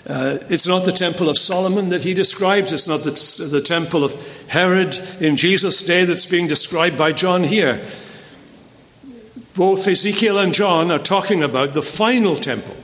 Uh, 0.06 0.38
it's 0.49 0.66
not 0.66 0.87
the 0.87 0.92
temple 0.92 1.28
of 1.28 1.37
Solomon 1.37 1.90
that 1.90 2.04
he 2.04 2.14
describes. 2.14 2.73
It's 2.73 2.88
not 2.88 3.00
the, 3.00 3.49
the 3.50 3.61
temple 3.61 4.02
of 4.02 4.47
Herod 4.49 4.97
in 5.21 5.37
Jesus' 5.37 5.82
day 5.82 6.06
that's 6.06 6.25
being 6.25 6.49
described 6.49 6.97
by 6.97 7.12
John 7.12 7.42
here. 7.42 7.87
Both 9.54 9.87
Ezekiel 9.87 10.38
and 10.38 10.54
John 10.54 10.90
are 10.90 10.99
talking 10.99 11.42
about 11.42 11.75
the 11.75 11.82
final 11.82 12.37
temple. 12.37 12.76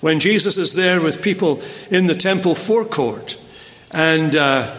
When 0.00 0.20
Jesus 0.20 0.56
is 0.56 0.74
there 0.74 1.00
with 1.00 1.22
people 1.22 1.62
in 1.90 2.06
the 2.06 2.14
temple 2.14 2.54
forecourt 2.54 3.38
and 3.92 4.34
uh, 4.34 4.78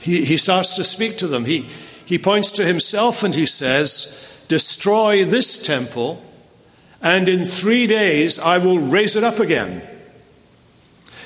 he, 0.00 0.24
he 0.24 0.36
starts 0.36 0.76
to 0.76 0.84
speak 0.84 1.16
to 1.18 1.26
them. 1.26 1.44
He, 1.44 1.60
he 2.06 2.18
points 2.18 2.52
to 2.52 2.64
himself 2.64 3.22
and 3.22 3.34
he 3.34 3.46
says, 3.46 4.44
Destroy 4.48 5.24
this 5.24 5.66
temple, 5.66 6.22
and 7.00 7.28
in 7.28 7.44
three 7.44 7.86
days 7.86 8.38
I 8.38 8.58
will 8.58 8.78
raise 8.78 9.16
it 9.16 9.24
up 9.24 9.38
again. 9.38 9.82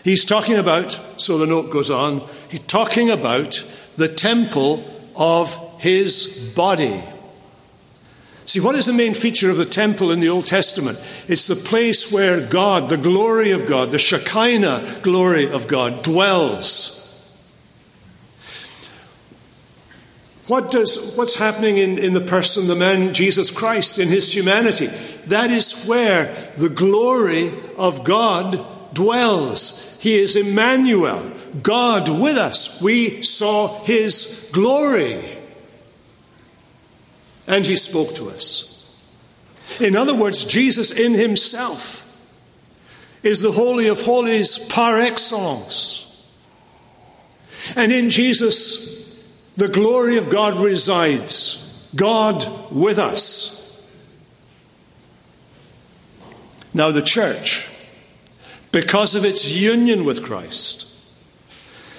He's 0.05 0.25
talking 0.25 0.57
about, 0.57 0.93
so 0.93 1.39
the 1.39 1.47
note 1.47 1.71
goes 1.71 1.91
on, 1.91 2.23
he's 2.49 2.61
talking 2.61 3.11
about 3.11 3.53
the 3.97 4.09
temple 4.09 4.85
of 5.17 5.81
his 5.81 6.53
body. 6.57 7.03
See, 8.49 8.61
what 8.61 8.77
is 8.77 8.87
the 8.87 8.95
main 8.95 9.13
feature 9.13 9.51
of 9.51 9.59
the 9.59 9.67
temple 9.67 10.11
in 10.11 10.21
the 10.21 10.31
Old 10.31 10.47
Testament? 10.47 10.97
It's 11.29 11.47
the 11.47 11.55
place 11.55 12.11
where 12.11 12.41
God, 12.41 12.89
the 12.89 12.97
glory 12.97 13.51
of 13.51 13.69
God, 13.69 13.91
the 13.91 13.99
Shekinah 13.99 15.01
glory 15.03 15.51
of 15.51 15.69
God, 15.69 16.03
dwells. 16.03 16.97
What 20.47 20.71
does, 20.71 21.15
what's 21.15 21.39
happening 21.39 21.77
in, 21.77 21.99
in 21.99 22.15
the 22.15 22.23
person, 22.23 22.69
the 22.69 22.75
man 22.75 23.13
Jesus 23.13 23.51
Christ, 23.51 23.99
in 23.99 24.09
his 24.09 24.35
humanity? 24.35 24.87
That 25.27 25.51
is 25.51 25.85
where 25.85 26.35
the 26.57 26.71
glory 26.71 27.53
of 27.77 28.03
God 28.03 28.65
dwells. 28.95 30.01
He 30.03 30.17
is 30.17 30.37
Emmanuel, 30.37 31.35
God 31.63 32.09
with 32.09 32.39
us. 32.39 32.81
We 32.81 33.21
saw 33.21 33.85
his 33.85 34.51
glory. 34.55 35.38
And 37.49 37.67
he 37.67 37.77
spoke 37.77 38.15
to 38.15 38.29
us. 38.29 38.69
In 39.81 39.97
other 39.97 40.15
words, 40.15 40.45
Jesus 40.45 40.97
in 40.97 41.15
himself 41.15 42.05
is 43.25 43.41
the 43.41 43.53
Holy 43.53 43.89
of 43.89 44.03
Holies 44.03 44.59
par 44.69 44.99
excellence. 44.99 46.05
And 47.75 47.93
in 47.93 48.11
Jesus, 48.11 49.25
the 49.57 49.69
glory 49.69 50.19
of 50.19 50.31
God 50.31 50.57
resides, 50.57 51.91
God 51.97 52.45
with 52.71 52.99
us. 52.99 53.59
Now, 56.73 56.91
the 56.91 57.03
church, 57.03 57.69
because 58.73 59.15
of 59.15 59.25
its 59.25 59.57
union 59.57 60.05
with 60.05 60.23
Christ, 60.23 60.85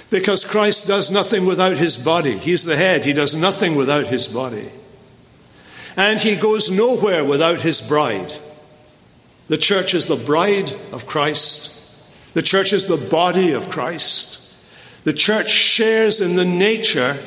because 0.10 0.50
Christ 0.50 0.88
does 0.88 1.12
nothing 1.12 1.46
without 1.46 1.78
his 1.78 1.98
body, 1.98 2.38
he's 2.38 2.64
the 2.64 2.78
head, 2.78 3.04
he 3.06 3.14
does 3.14 3.36
nothing 3.36 3.76
without 3.76 4.08
his 4.08 4.28
body, 4.28 4.70
and 5.98 6.20
he 6.20 6.36
goes 6.36 6.72
nowhere 6.72 7.24
without 7.24 7.62
his 7.62 7.82
bride. 7.82 8.34
The 9.48 9.58
church 9.58 9.94
is 9.94 10.08
the 10.08 10.16
bride 10.16 10.72
of 10.92 11.08
Christ. 11.08 12.34
The 12.34 12.42
church 12.42 12.74
is 12.74 12.88
the 12.88 13.10
body 13.10 13.54
of 13.54 13.70
Christ. 13.70 15.04
The 15.04 15.14
church 15.14 15.50
shares 15.50 16.22
in 16.22 16.36
the 16.36 16.46
nature 16.46 17.18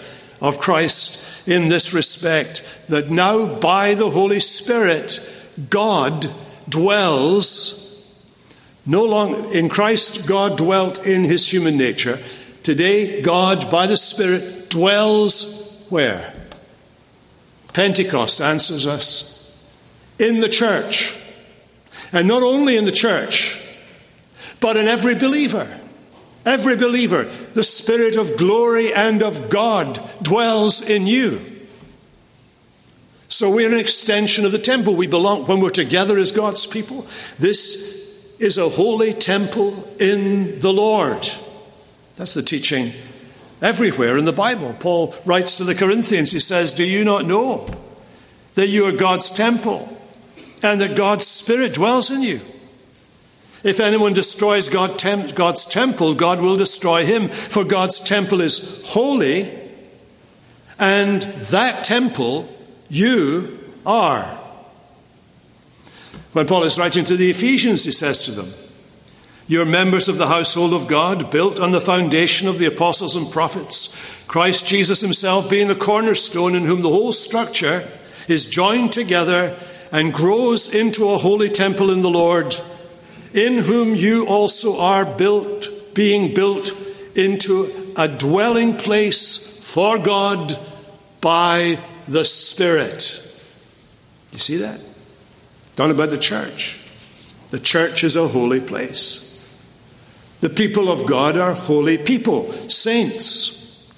of 0.40 0.58
Christ 0.58 1.48
in 1.48 1.68
this 1.68 1.92
respect 1.92 2.86
that 2.88 3.10
now 3.10 3.58
by 3.58 3.94
the 3.94 4.10
Holy 4.10 4.40
Spirit, 4.40 5.18
God 5.70 6.26
dwells 6.68 7.82
no 8.84 9.04
longer 9.04 9.38
in 9.54 9.68
Christ, 9.68 10.28
God 10.28 10.58
dwelt 10.58 11.06
in 11.06 11.24
his 11.24 11.48
human 11.48 11.76
nature. 11.76 12.18
Today, 12.62 13.22
God, 13.22 13.70
by 13.70 13.86
the 13.86 13.96
Spirit, 13.96 14.70
dwells 14.70 15.86
where? 15.88 16.32
Pentecost 17.72 18.40
answers 18.40 18.86
us 18.86 19.38
in 20.18 20.40
the 20.40 20.48
church. 20.48 21.18
And 22.12 22.28
not 22.28 22.42
only 22.42 22.76
in 22.76 22.84
the 22.84 22.92
church, 22.92 23.58
but 24.60 24.76
in 24.76 24.86
every 24.86 25.14
believer. 25.14 25.80
Every 26.44 26.76
believer, 26.76 27.24
the 27.54 27.62
Spirit 27.62 28.16
of 28.16 28.36
glory 28.36 28.92
and 28.92 29.22
of 29.22 29.48
God 29.48 30.00
dwells 30.22 30.88
in 30.88 31.06
you. 31.06 31.40
So 33.28 33.54
we're 33.54 33.72
an 33.72 33.78
extension 33.78 34.44
of 34.44 34.52
the 34.52 34.58
temple. 34.58 34.94
We 34.94 35.06
belong, 35.06 35.46
when 35.46 35.60
we're 35.60 35.70
together 35.70 36.18
as 36.18 36.32
God's 36.32 36.66
people, 36.66 37.06
this 37.38 38.36
is 38.38 38.58
a 38.58 38.68
holy 38.68 39.12
temple 39.12 39.88
in 39.98 40.60
the 40.60 40.72
Lord. 40.72 41.28
That's 42.16 42.34
the 42.34 42.42
teaching 42.42 42.92
everywhere 43.62 44.18
in 44.18 44.26
the 44.26 44.32
Bible. 44.32 44.76
Paul 44.78 45.14
writes 45.24 45.56
to 45.56 45.64
the 45.64 45.74
Corinthians, 45.74 46.32
he 46.32 46.40
says, 46.40 46.74
Do 46.74 46.86
you 46.86 47.04
not 47.04 47.24
know 47.24 47.70
that 48.54 48.68
you 48.68 48.84
are 48.84 48.92
God's 48.92 49.30
temple 49.30 49.88
and 50.62 50.80
that 50.80 50.96
God's 50.96 51.26
Spirit 51.26 51.74
dwells 51.74 52.10
in 52.10 52.22
you? 52.22 52.40
If 53.64 53.78
anyone 53.78 54.12
destroys 54.12 54.68
God's 54.68 55.64
temple, 55.66 56.14
God 56.14 56.40
will 56.40 56.56
destroy 56.56 57.06
him, 57.06 57.28
for 57.28 57.64
God's 57.64 58.00
temple 58.00 58.40
is 58.40 58.90
holy, 58.92 59.56
and 60.80 61.22
that 61.22 61.84
temple 61.84 62.52
you 62.88 63.60
are. 63.86 64.24
When 66.32 66.46
Paul 66.46 66.64
is 66.64 66.76
writing 66.76 67.04
to 67.04 67.16
the 67.16 67.30
Ephesians, 67.30 67.84
he 67.84 67.92
says 67.92 68.22
to 68.22 68.32
them, 68.32 68.61
You're 69.46 69.66
members 69.66 70.08
of 70.08 70.18
the 70.18 70.28
household 70.28 70.72
of 70.72 70.88
God, 70.88 71.30
built 71.30 71.60
on 71.60 71.72
the 71.72 71.80
foundation 71.80 72.48
of 72.48 72.58
the 72.58 72.66
apostles 72.66 73.16
and 73.16 73.30
prophets, 73.30 74.24
Christ 74.26 74.66
Jesus 74.66 75.00
himself 75.00 75.50
being 75.50 75.68
the 75.68 75.74
cornerstone, 75.74 76.54
in 76.54 76.64
whom 76.64 76.82
the 76.82 76.88
whole 76.88 77.12
structure 77.12 77.86
is 78.28 78.46
joined 78.46 78.92
together 78.92 79.56
and 79.90 80.14
grows 80.14 80.74
into 80.74 81.08
a 81.08 81.18
holy 81.18 81.48
temple 81.48 81.90
in 81.90 82.02
the 82.02 82.10
Lord 82.10 82.54
in 83.34 83.58
whom 83.58 83.94
you 83.94 84.26
also 84.26 84.78
are 84.78 85.04
built, 85.04 85.68
being 85.94 86.34
built 86.34 86.72
into 87.14 87.66
a 87.96 88.08
dwelling 88.08 88.76
place 88.76 89.72
for 89.72 89.98
God 89.98 90.52
by 91.20 91.78
the 92.06 92.24
Spirit. 92.24 93.18
You 94.32 94.38
see 94.38 94.56
that? 94.56 94.80
Done 95.76 95.90
about 95.90 96.10
the 96.10 96.18
church. 96.18 96.78
The 97.50 97.58
church 97.58 98.04
is 98.04 98.16
a 98.16 98.28
holy 98.28 98.60
place. 98.60 99.28
The 100.42 100.50
people 100.50 100.90
of 100.90 101.06
God 101.06 101.38
are 101.38 101.54
holy 101.54 101.96
people, 101.96 102.50
saints. 102.68 103.88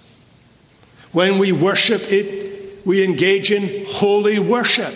When 1.10 1.38
we 1.38 1.52
worship 1.52 2.02
it, 2.04 2.84
we 2.84 3.02
engage 3.02 3.50
in 3.50 3.86
holy 3.88 4.38
worship. 4.38 4.94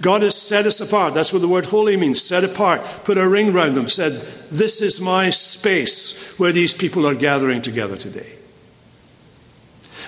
God 0.00 0.22
has 0.22 0.40
set 0.40 0.66
us 0.66 0.80
apart. 0.80 1.14
That's 1.14 1.32
what 1.32 1.42
the 1.42 1.48
word 1.48 1.66
holy 1.66 1.96
means 1.96 2.22
set 2.22 2.44
apart. 2.44 2.80
Put 3.02 3.18
a 3.18 3.28
ring 3.28 3.52
round 3.52 3.76
them, 3.76 3.88
said, 3.88 4.12
This 4.52 4.80
is 4.80 5.00
my 5.00 5.30
space 5.30 6.38
where 6.38 6.52
these 6.52 6.74
people 6.74 7.08
are 7.08 7.16
gathering 7.16 7.60
together 7.60 7.96
today. 7.96 8.36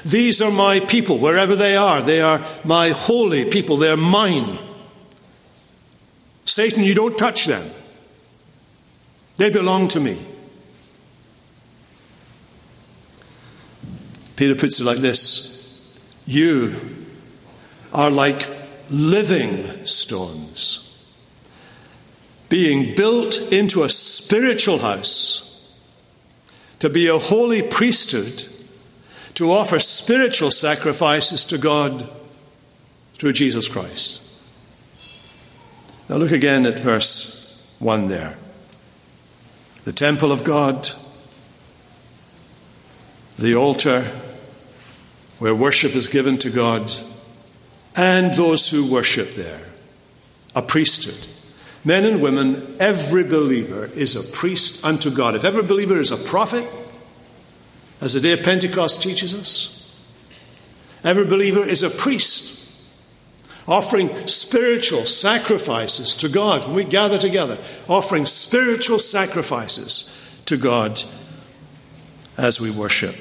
These 0.05 0.41
are 0.41 0.53
my 0.53 0.79
people, 0.79 1.19
wherever 1.19 1.57
they 1.57 1.77
are. 1.77 2.01
They 2.01 2.21
are 2.21 2.47
my 2.65 2.91
holy 2.91 3.51
people. 3.51 3.77
They're 3.77 3.97
mine. 3.97 4.57
Satan, 6.45 6.85
you 6.85 6.95
don't 6.95 7.19
touch 7.19 7.47
them. 7.47 7.69
They 9.37 9.51
belong 9.51 9.89
to 9.89 10.01
me. 10.01 10.19
Peter 14.37 14.55
puts 14.55 14.81
it 14.81 14.85
like 14.85 14.99
this 14.99 16.03
You 16.27 16.75
are 17.93 18.11
like 18.11 18.49
living 18.91 19.85
stones, 19.87 21.17
being 22.49 22.95
built 22.95 23.39
into 23.53 23.85
a 23.85 23.89
spiritual 23.89 24.79
house 24.79 25.43
to 26.81 26.91
be 26.91 27.07
a 27.07 27.17
holy 27.17 27.63
priesthood, 27.63 28.43
to 29.35 29.53
offer 29.53 29.79
spiritual 29.79 30.51
sacrifices 30.51 31.45
to 31.45 31.57
God 31.57 32.09
through 33.15 33.33
Jesus 33.33 33.69
Christ. 33.69 34.21
Now 36.09 36.17
look 36.17 36.33
again 36.33 36.67
at 36.67 36.81
verse 36.81 37.77
1 37.79 38.09
there. 38.09 38.37
The 39.85 39.93
temple 39.93 40.31
of 40.31 40.45
God, 40.45 40.89
the 43.39 43.57
altar 43.57 44.03
where 45.39 45.55
worship 45.55 45.97
is 45.97 46.07
given 46.07 46.39
to 46.39 46.51
God 46.51 46.93
and 47.97 48.37
those 48.37 48.71
who 48.71 48.93
worship 48.93 49.33
there. 49.33 49.61
A 50.55 50.63
priesthood. 50.63 51.29
Men 51.85 52.05
and 52.05 52.23
women, 52.23 52.77
every 52.79 53.25
believer 53.25 53.87
is 53.97 54.15
a 54.15 54.37
priest 54.37 54.85
unto 54.85 55.11
God. 55.11 55.35
If 55.35 55.45
every 55.45 55.65
believer 55.65 55.97
is 55.97 56.13
a 56.13 56.29
prophet, 56.29 56.65
as 58.01 58.13
the 58.13 58.21
day 58.21 58.33
of 58.33 58.45
Pentecost 58.45 59.03
teaches 59.03 59.35
us, 59.35 59.79
every 61.03 61.25
believer 61.25 61.65
is 61.65 61.83
a 61.83 61.91
priest, 61.91 62.52
offering 63.67 64.09
spiritual 64.27 65.05
sacrifices 65.05 66.17
to 66.17 66.29
God 66.29 66.65
when 66.67 66.75
we 66.75 66.85
gather 66.85 67.19
together, 67.19 67.59
offering 67.89 68.27
spiritual 68.27 68.99
sacrifices 68.99 70.43
to 70.47 70.57
God 70.57 71.03
as 72.37 72.61
we 72.61 72.71
worship. 72.71 73.15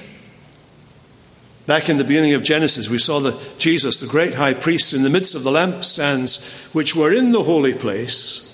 Back 1.67 1.89
in 1.89 1.97
the 1.97 2.03
beginning 2.03 2.33
of 2.33 2.43
Genesis, 2.43 2.89
we 2.89 2.97
saw 2.97 3.19
the 3.19 3.39
Jesus, 3.59 3.99
the 3.99 4.07
great 4.07 4.33
high 4.33 4.53
priest, 4.53 4.93
in 4.93 5.03
the 5.03 5.09
midst 5.09 5.35
of 5.35 5.43
the 5.43 5.51
lampstands 5.51 6.73
which 6.73 6.95
were 6.95 7.13
in 7.13 7.31
the 7.31 7.43
holy 7.43 7.73
place. 7.73 8.47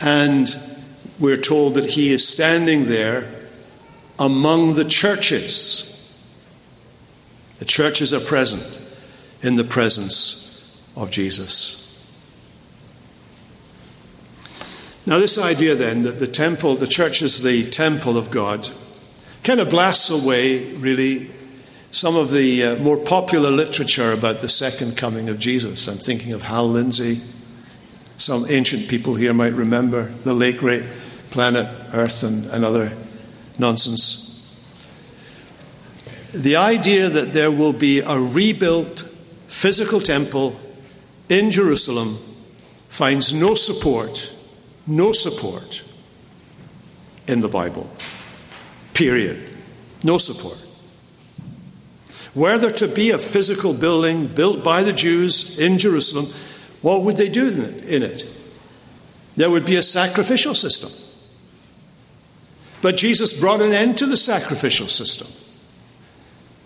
And 0.00 0.48
we're 1.20 1.40
told 1.40 1.74
that 1.74 1.86
he 1.86 2.12
is 2.12 2.26
standing 2.26 2.86
there 2.86 3.30
among 4.18 4.74
the 4.74 4.84
churches. 4.84 5.88
The 7.60 7.64
churches 7.64 8.12
are 8.12 8.20
present 8.20 8.80
in 9.42 9.56
the 9.56 9.64
presence 9.64 10.92
of 10.96 11.10
Jesus. 11.10 11.82
Now, 15.04 15.18
this 15.18 15.36
idea 15.36 15.74
then 15.74 16.04
that 16.04 16.20
the 16.20 16.28
temple, 16.28 16.76
the 16.76 16.86
church 16.86 17.22
is 17.22 17.42
the 17.42 17.68
temple 17.68 18.16
of 18.16 18.30
God, 18.30 18.68
kind 19.42 19.58
of 19.58 19.68
blasts 19.68 20.10
away, 20.10 20.74
really, 20.76 21.28
some 21.90 22.16
of 22.16 22.30
the 22.30 22.64
uh, 22.64 22.76
more 22.76 22.96
popular 22.96 23.50
literature 23.50 24.12
about 24.12 24.40
the 24.40 24.48
second 24.48 24.96
coming 24.96 25.28
of 25.28 25.38
Jesus. 25.38 25.88
I'm 25.88 25.96
thinking 25.96 26.32
of 26.32 26.42
Hal 26.42 26.68
Lindsey. 26.68 27.16
Some 28.16 28.46
ancient 28.48 28.88
people 28.88 29.16
here 29.16 29.34
might 29.34 29.52
remember 29.52 30.04
the 30.04 30.34
late 30.34 30.58
great 30.58 30.84
planet 31.30 31.66
Earth 31.92 32.22
and, 32.22 32.46
and 32.46 32.64
other 32.64 32.92
nonsense. 33.58 34.30
The 36.32 36.56
idea 36.56 37.08
that 37.08 37.32
there 37.32 37.50
will 37.50 37.72
be 37.72 37.98
a 37.98 38.18
rebuilt 38.18 39.11
physical 39.52 40.00
temple 40.00 40.58
in 41.28 41.50
Jerusalem 41.50 42.16
finds 42.88 43.32
no 43.32 43.54
support, 43.54 44.34
no 44.86 45.12
support 45.12 45.82
in 47.28 47.40
the 47.40 47.48
Bible. 47.48 47.88
Period. 48.94 49.38
No 50.04 50.18
support. 50.18 50.58
Were 52.34 52.58
there 52.58 52.70
to 52.70 52.88
be 52.88 53.10
a 53.10 53.18
physical 53.18 53.74
building 53.74 54.26
built 54.26 54.64
by 54.64 54.82
the 54.82 54.92
Jews 54.92 55.58
in 55.58 55.78
Jerusalem, 55.78 56.26
what 56.80 57.02
would 57.02 57.16
they 57.16 57.28
do 57.28 57.48
in 57.86 58.02
it? 58.02 58.24
there 59.36 59.50
would 59.50 59.66
be 59.66 59.76
a 59.76 59.82
sacrificial 59.82 60.54
system. 60.54 60.90
But 62.82 62.96
Jesus 62.96 63.38
brought 63.38 63.60
an 63.60 63.72
end 63.72 63.96
to 63.98 64.06
the 64.06 64.16
sacrificial 64.16 64.88
system. 64.88 65.28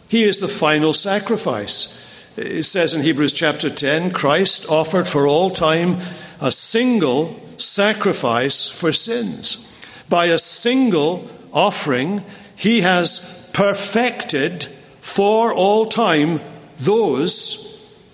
He 0.09 0.23
is 0.23 0.41
the 0.41 0.49
final 0.49 0.95
sacrifice. 0.95 2.06
It 2.37 2.65
says 2.65 2.95
in 2.95 3.01
Hebrews 3.01 3.33
chapter 3.33 3.71
10 3.71 4.11
Christ 4.11 4.71
offered 4.71 5.09
for 5.09 5.27
all 5.27 5.49
time 5.49 5.97
a 6.39 6.53
single 6.53 7.41
sacrifice 7.57 8.69
for 8.69 8.93
sins. 8.93 9.63
By 10.11 10.27
a 10.27 10.39
single 10.39 11.31
offering, 11.51 12.23
he 12.55 12.83
has 12.83 13.51
perfected 13.55 14.65
for 14.65 15.55
all 15.55 15.87
time 15.87 16.41
those 16.79 18.05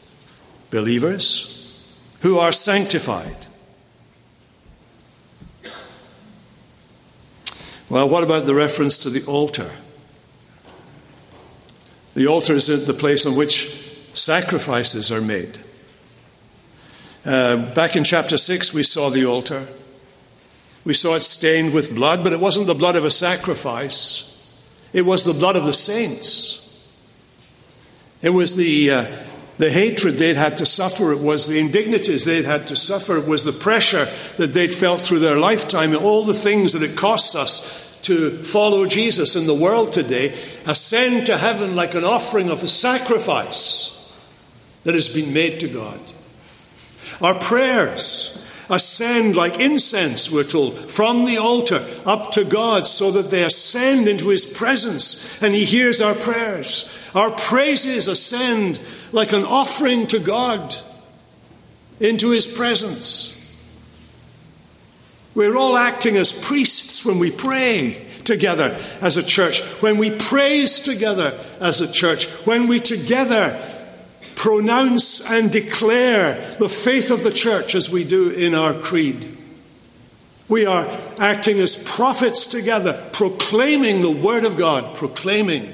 believers 0.70 1.84
who 2.20 2.38
are 2.38 2.52
sanctified. 2.52 3.48
Well, 7.88 8.08
what 8.08 8.22
about 8.22 8.46
the 8.46 8.54
reference 8.54 8.98
to 8.98 9.10
the 9.10 9.24
altar? 9.28 9.70
The 12.14 12.28
altar 12.28 12.54
is 12.54 12.86
the 12.86 12.94
place 12.94 13.26
on 13.26 13.34
which 13.34 13.91
sacrifices 14.14 15.10
are 15.10 15.20
made. 15.20 15.58
Uh, 17.24 17.72
back 17.74 17.94
in 17.94 18.02
chapter 18.02 18.36
6, 18.36 18.74
we 18.74 18.82
saw 18.82 19.08
the 19.08 19.24
altar. 19.24 19.66
We 20.84 20.94
saw 20.94 21.14
it 21.14 21.22
stained 21.22 21.72
with 21.72 21.94
blood, 21.94 22.24
but 22.24 22.32
it 22.32 22.40
wasn't 22.40 22.66
the 22.66 22.74
blood 22.74 22.96
of 22.96 23.04
a 23.04 23.10
sacrifice, 23.10 24.28
it 24.92 25.02
was 25.02 25.24
the 25.24 25.32
blood 25.32 25.56
of 25.56 25.64
the 25.64 25.72
saints. 25.72 26.60
It 28.20 28.30
was 28.30 28.54
the, 28.54 28.90
uh, 28.90 29.06
the 29.58 29.70
hatred 29.70 30.14
they'd 30.14 30.36
had 30.36 30.58
to 30.58 30.66
suffer, 30.66 31.12
it 31.12 31.20
was 31.20 31.46
the 31.46 31.58
indignities 31.58 32.24
they'd 32.24 32.44
had 32.44 32.66
to 32.68 32.76
suffer, 32.76 33.16
it 33.16 33.26
was 33.26 33.44
the 33.44 33.52
pressure 33.52 34.04
that 34.36 34.52
they'd 34.54 34.74
felt 34.74 35.00
through 35.00 35.20
their 35.20 35.38
lifetime, 35.38 35.90
and 35.90 36.04
all 36.04 36.24
the 36.24 36.34
things 36.34 36.72
that 36.72 36.82
it 36.82 36.96
costs 36.96 37.34
us 37.34 38.00
to 38.02 38.30
follow 38.30 38.86
Jesus 38.86 39.36
in 39.36 39.46
the 39.46 39.54
world 39.54 39.92
today 39.92 40.34
ascend 40.66 41.26
to 41.26 41.38
heaven 41.38 41.76
like 41.76 41.94
an 41.94 42.02
offering 42.04 42.50
of 42.50 42.62
a 42.64 42.68
sacrifice 42.68 44.01
that 44.84 44.94
has 44.94 45.12
been 45.12 45.32
made 45.32 45.60
to 45.60 45.68
God. 45.68 46.00
Our 47.20 47.34
prayers 47.34 48.38
ascend 48.70 49.36
like 49.36 49.60
incense, 49.60 50.30
we're 50.30 50.44
told, 50.44 50.76
from 50.76 51.24
the 51.24 51.38
altar 51.38 51.84
up 52.06 52.32
to 52.32 52.44
God 52.44 52.86
so 52.86 53.10
that 53.12 53.30
they 53.30 53.44
ascend 53.44 54.08
into 54.08 54.28
His 54.28 54.44
presence 54.44 55.42
and 55.42 55.54
He 55.54 55.64
hears 55.64 56.00
our 56.00 56.14
prayers. 56.14 57.10
Our 57.14 57.30
praises 57.30 58.08
ascend 58.08 58.80
like 59.12 59.32
an 59.32 59.44
offering 59.44 60.06
to 60.08 60.18
God 60.18 60.74
into 62.00 62.30
His 62.30 62.46
presence. 62.46 63.38
We're 65.34 65.56
all 65.56 65.76
acting 65.76 66.16
as 66.16 66.46
priests 66.46 67.06
when 67.06 67.18
we 67.18 67.30
pray 67.30 68.06
together 68.24 68.76
as 69.00 69.16
a 69.16 69.22
church, 69.22 69.62
when 69.82 69.98
we 69.98 70.10
praise 70.10 70.80
together 70.80 71.38
as 71.60 71.80
a 71.80 71.90
church, 71.90 72.26
when 72.46 72.68
we 72.68 72.80
together 72.80 73.60
pronounce 74.42 75.30
and 75.30 75.52
declare 75.52 76.34
the 76.56 76.68
faith 76.68 77.12
of 77.12 77.22
the 77.22 77.30
church 77.30 77.76
as 77.76 77.92
we 77.92 78.02
do 78.02 78.28
in 78.28 78.56
our 78.56 78.74
creed. 78.74 79.24
We 80.48 80.66
are 80.66 80.84
acting 81.20 81.60
as 81.60 81.88
prophets 81.94 82.46
together, 82.46 83.00
proclaiming 83.12 84.02
the 84.02 84.10
Word 84.10 84.44
of 84.44 84.56
God, 84.56 84.96
proclaiming 84.96 85.72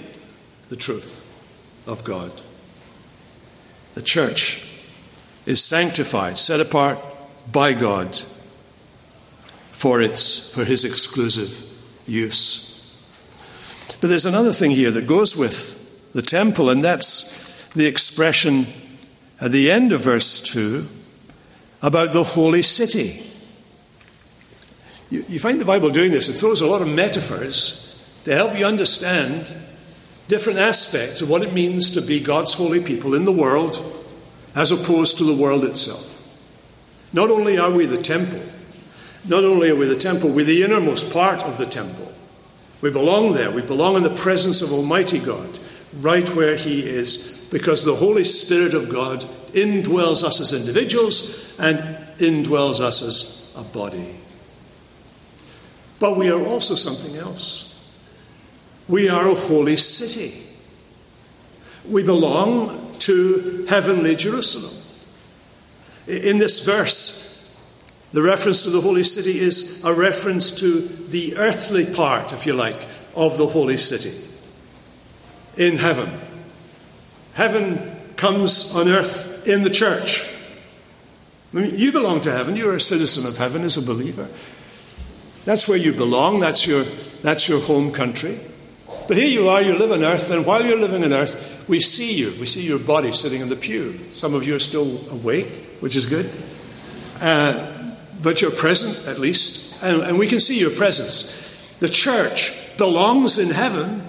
the 0.68 0.76
truth 0.76 1.24
of 1.88 2.04
God. 2.04 2.30
The 3.94 4.02
church 4.02 4.70
is 5.46 5.64
sanctified, 5.64 6.36
set 6.36 6.60
apart 6.60 6.98
by 7.50 7.72
God 7.72 8.14
for 9.72 10.02
its 10.02 10.54
for 10.54 10.66
his 10.66 10.84
exclusive 10.84 11.64
use. 12.06 13.02
But 14.02 14.08
there's 14.08 14.26
another 14.26 14.52
thing 14.52 14.72
here 14.72 14.90
that 14.90 15.06
goes 15.06 15.34
with 15.34 16.12
the 16.12 16.20
temple, 16.20 16.68
and 16.68 16.84
that's 16.84 17.37
the 17.78 17.86
expression 17.86 18.66
at 19.40 19.52
the 19.52 19.70
end 19.70 19.92
of 19.92 20.00
verse 20.00 20.40
2 20.40 20.84
about 21.80 22.12
the 22.12 22.24
holy 22.24 22.60
city. 22.60 23.22
You, 25.10 25.24
you 25.28 25.38
find 25.38 25.60
the 25.60 25.64
Bible 25.64 25.90
doing 25.90 26.10
this, 26.10 26.28
it 26.28 26.32
throws 26.32 26.60
a 26.60 26.66
lot 26.66 26.82
of 26.82 26.88
metaphors 26.88 28.20
to 28.24 28.34
help 28.34 28.58
you 28.58 28.66
understand 28.66 29.46
different 30.26 30.58
aspects 30.58 31.22
of 31.22 31.30
what 31.30 31.42
it 31.42 31.52
means 31.52 31.90
to 31.90 32.02
be 32.02 32.18
God's 32.20 32.52
holy 32.52 32.82
people 32.82 33.14
in 33.14 33.24
the 33.24 33.32
world 33.32 33.80
as 34.56 34.72
opposed 34.72 35.18
to 35.18 35.24
the 35.24 35.40
world 35.40 35.64
itself. 35.64 36.16
Not 37.12 37.30
only 37.30 37.58
are 37.58 37.70
we 37.70 37.86
the 37.86 38.02
temple, 38.02 38.42
not 39.28 39.44
only 39.44 39.70
are 39.70 39.76
we 39.76 39.86
the 39.86 39.96
temple, 39.96 40.30
we're 40.30 40.44
the 40.44 40.64
innermost 40.64 41.12
part 41.12 41.44
of 41.44 41.58
the 41.58 41.66
temple. 41.66 42.12
We 42.80 42.90
belong 42.90 43.34
there. 43.34 43.52
We 43.52 43.62
belong 43.62 43.94
in 43.94 44.02
the 44.02 44.10
presence 44.10 44.62
of 44.62 44.72
Almighty 44.72 45.20
God, 45.20 45.60
right 46.00 46.28
where 46.34 46.56
He 46.56 46.80
is, 46.80 47.37
because 47.50 47.84
the 47.84 47.94
Holy 47.94 48.24
Spirit 48.24 48.74
of 48.74 48.88
God 48.88 49.20
indwells 49.52 50.22
us 50.22 50.40
as 50.40 50.52
individuals 50.52 51.58
and 51.58 51.78
indwells 52.18 52.80
us 52.80 53.02
as 53.02 53.54
a 53.58 53.64
body. 53.72 54.16
But 56.00 56.16
we 56.16 56.30
are 56.30 56.46
also 56.46 56.74
something 56.74 57.16
else. 57.20 57.68
We 58.88 59.08
are 59.08 59.28
a 59.28 59.34
holy 59.34 59.76
city. 59.76 60.44
We 61.88 62.04
belong 62.04 62.96
to 63.00 63.66
heavenly 63.68 64.16
Jerusalem. 64.16 64.74
In 66.06 66.38
this 66.38 66.64
verse, 66.64 67.28
the 68.12 68.22
reference 68.22 68.64
to 68.64 68.70
the 68.70 68.80
holy 68.80 69.04
city 69.04 69.38
is 69.38 69.84
a 69.84 69.92
reference 69.92 70.58
to 70.60 70.80
the 70.80 71.36
earthly 71.36 71.92
part, 71.92 72.32
if 72.32 72.46
you 72.46 72.54
like, 72.54 72.80
of 73.14 73.36
the 73.36 73.46
holy 73.46 73.76
city 73.76 74.12
in 75.56 75.76
heaven. 75.76 76.08
Heaven 77.38 77.78
comes 78.16 78.74
on 78.74 78.88
earth 78.88 79.46
in 79.46 79.62
the 79.62 79.70
church. 79.70 80.28
I 81.54 81.58
mean, 81.58 81.70
you 81.78 81.92
belong 81.92 82.20
to 82.22 82.32
heaven. 82.32 82.56
You're 82.56 82.74
a 82.74 82.80
citizen 82.80 83.28
of 83.28 83.36
heaven 83.36 83.62
as 83.62 83.76
a 83.76 83.86
believer. 83.86 84.26
That's 85.44 85.68
where 85.68 85.78
you 85.78 85.92
belong. 85.92 86.40
That's 86.40 86.66
your, 86.66 86.82
that's 87.22 87.48
your 87.48 87.60
home 87.60 87.92
country. 87.92 88.40
But 89.06 89.18
here 89.18 89.28
you 89.28 89.46
are, 89.46 89.62
you 89.62 89.78
live 89.78 89.92
on 89.92 90.02
earth, 90.02 90.32
and 90.32 90.44
while 90.44 90.66
you're 90.66 90.80
living 90.80 91.04
on 91.04 91.12
earth, 91.12 91.64
we 91.68 91.80
see 91.80 92.18
you. 92.18 92.32
We 92.40 92.46
see 92.46 92.66
your 92.66 92.80
body 92.80 93.12
sitting 93.12 93.40
in 93.40 93.48
the 93.48 93.54
pew. 93.54 93.96
Some 94.14 94.34
of 94.34 94.44
you 94.44 94.56
are 94.56 94.58
still 94.58 95.08
awake, 95.12 95.46
which 95.78 95.94
is 95.94 96.06
good. 96.06 96.28
Uh, 97.22 97.94
but 98.20 98.42
you're 98.42 98.50
present 98.50 99.06
at 99.06 99.20
least, 99.20 99.84
and, 99.84 100.02
and 100.02 100.18
we 100.18 100.26
can 100.26 100.40
see 100.40 100.58
your 100.58 100.72
presence. 100.72 101.78
The 101.78 101.88
church 101.88 102.52
belongs 102.78 103.38
in 103.38 103.54
heaven, 103.54 104.02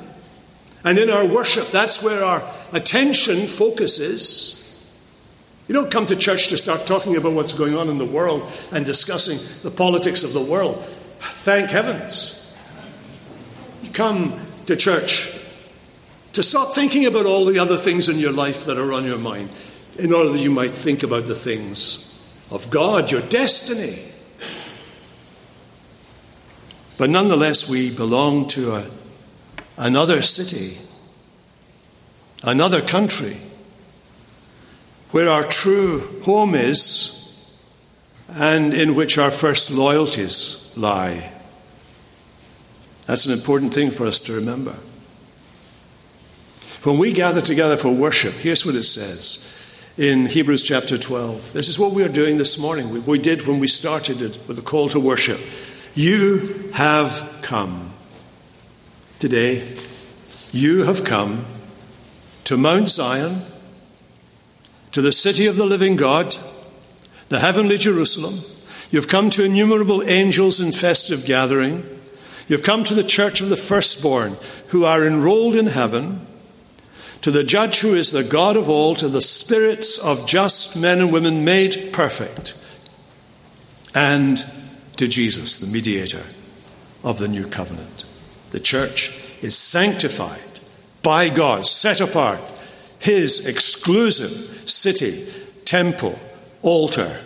and 0.83 0.97
in 0.97 1.11
our 1.11 1.27
worship, 1.27 1.67
that's 1.67 2.03
where 2.03 2.23
our 2.23 2.41
attention 2.73 3.47
focuses. 3.47 4.55
You 5.67 5.75
don't 5.75 5.91
come 5.91 6.05
to 6.07 6.15
church 6.15 6.47
to 6.47 6.57
start 6.57 6.87
talking 6.87 7.15
about 7.15 7.33
what's 7.33 7.53
going 7.53 7.75
on 7.75 7.89
in 7.89 7.97
the 7.97 8.05
world 8.05 8.51
and 8.71 8.85
discussing 8.85 9.37
the 9.63 9.75
politics 9.75 10.23
of 10.23 10.33
the 10.33 10.41
world. 10.41 10.77
Thank 11.19 11.69
heavens. 11.69 12.35
You 13.83 13.91
come 13.91 14.39
to 14.65 14.75
church 14.75 15.31
to 16.33 16.43
stop 16.43 16.73
thinking 16.73 17.05
about 17.05 17.25
all 17.25 17.45
the 17.45 17.59
other 17.59 17.77
things 17.77 18.09
in 18.09 18.17
your 18.17 18.31
life 18.31 18.65
that 18.65 18.77
are 18.77 18.93
on 18.93 19.05
your 19.05 19.17
mind 19.17 19.49
in 19.97 20.13
order 20.13 20.29
that 20.29 20.39
you 20.39 20.51
might 20.51 20.71
think 20.71 21.03
about 21.03 21.27
the 21.27 21.35
things 21.35 22.05
of 22.51 22.69
God, 22.69 23.11
your 23.11 23.21
destiny. 23.21 24.05
But 26.97 27.09
nonetheless, 27.09 27.69
we 27.69 27.95
belong 27.95 28.47
to 28.49 28.75
a, 28.75 28.85
another 29.77 30.21
city, 30.21 30.77
another 32.43 32.81
country, 32.81 33.37
where 35.11 35.29
our 35.29 35.43
true 35.43 36.21
home 36.23 36.55
is 36.55 37.15
and 38.29 38.73
in 38.73 38.95
which 38.95 39.17
our 39.17 39.31
first 39.31 39.71
loyalties 39.71 40.73
lie. 40.77 41.33
That's 43.05 43.25
an 43.25 43.33
important 43.33 43.73
thing 43.73 43.89
for 43.89 44.05
us 44.05 44.19
to 44.21 44.33
remember. 44.33 44.75
When 46.83 46.97
we 46.97 47.11
gather 47.11 47.41
together 47.41 47.75
for 47.75 47.91
worship, 47.91 48.33
here's 48.33 48.65
what 48.65 48.75
it 48.75 48.83
says 48.83 49.45
in 49.97 50.27
Hebrews 50.27 50.63
chapter 50.63 50.97
12. 50.97 51.51
This 51.51 51.67
is 51.67 51.77
what 51.77 51.93
we 51.93 52.03
are 52.03 52.09
doing 52.09 52.37
this 52.37 52.59
morning. 52.59 52.89
We, 52.89 52.99
we 52.99 53.19
did 53.19 53.45
when 53.47 53.59
we 53.59 53.67
started 53.67 54.21
it 54.21 54.39
with 54.47 54.59
a 54.59 54.61
call 54.61 54.87
to 54.89 54.99
worship. 54.99 55.39
You 55.95 56.71
have 56.73 57.39
come. 57.41 57.91
Today, 59.17 59.67
you 60.53 60.85
have 60.85 61.03
come 61.03 61.43
to 62.49 62.57
Mount 62.57 62.89
Zion, 62.89 63.41
to 64.91 65.03
the 65.03 65.11
city 65.11 65.45
of 65.45 65.55
the 65.55 65.67
living 65.67 65.95
God, 65.95 66.35
the 67.27 67.37
heavenly 67.37 67.77
Jerusalem. 67.77 68.33
You've 68.89 69.07
come 69.07 69.29
to 69.29 69.43
innumerable 69.43 70.01
angels 70.01 70.59
in 70.59 70.71
festive 70.71 71.27
gathering. 71.27 71.83
You've 72.47 72.63
come 72.63 72.83
to 72.85 72.95
the 72.95 73.03
church 73.03 73.39
of 73.39 73.49
the 73.49 73.55
firstborn 73.55 74.35
who 74.69 74.83
are 74.83 75.05
enrolled 75.05 75.53
in 75.53 75.67
heaven 75.67 76.25
to 77.21 77.29
the 77.29 77.43
judge 77.43 77.81
who 77.81 77.93
is 77.93 78.11
the 78.11 78.23
God 78.23 78.57
of 78.57 78.67
all, 78.67 78.95
to 78.95 79.07
the 79.07 79.21
spirits 79.21 80.03
of 80.03 80.25
just 80.25 80.81
men 80.81 81.01
and 81.01 81.13
women 81.13 81.45
made 81.45 81.91
perfect, 81.93 82.57
and 83.93 84.43
to 84.97 85.07
Jesus, 85.07 85.59
the 85.59 85.71
mediator 85.71 86.23
of 87.03 87.19
the 87.19 87.27
new 87.27 87.45
covenant. 87.45 88.05
The 88.49 88.59
church 88.59 89.13
is 89.43 89.55
sanctified 89.55 90.48
by 91.03 91.29
God, 91.29 91.65
set 91.65 92.01
apart, 92.01 92.39
his 92.99 93.47
exclusive 93.47 94.69
city, 94.69 95.25
temple, 95.65 96.19
altar, 96.61 97.21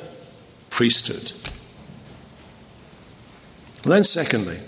priesthood. 0.69 1.31
Then, 3.83 4.03
secondly, 4.03 4.59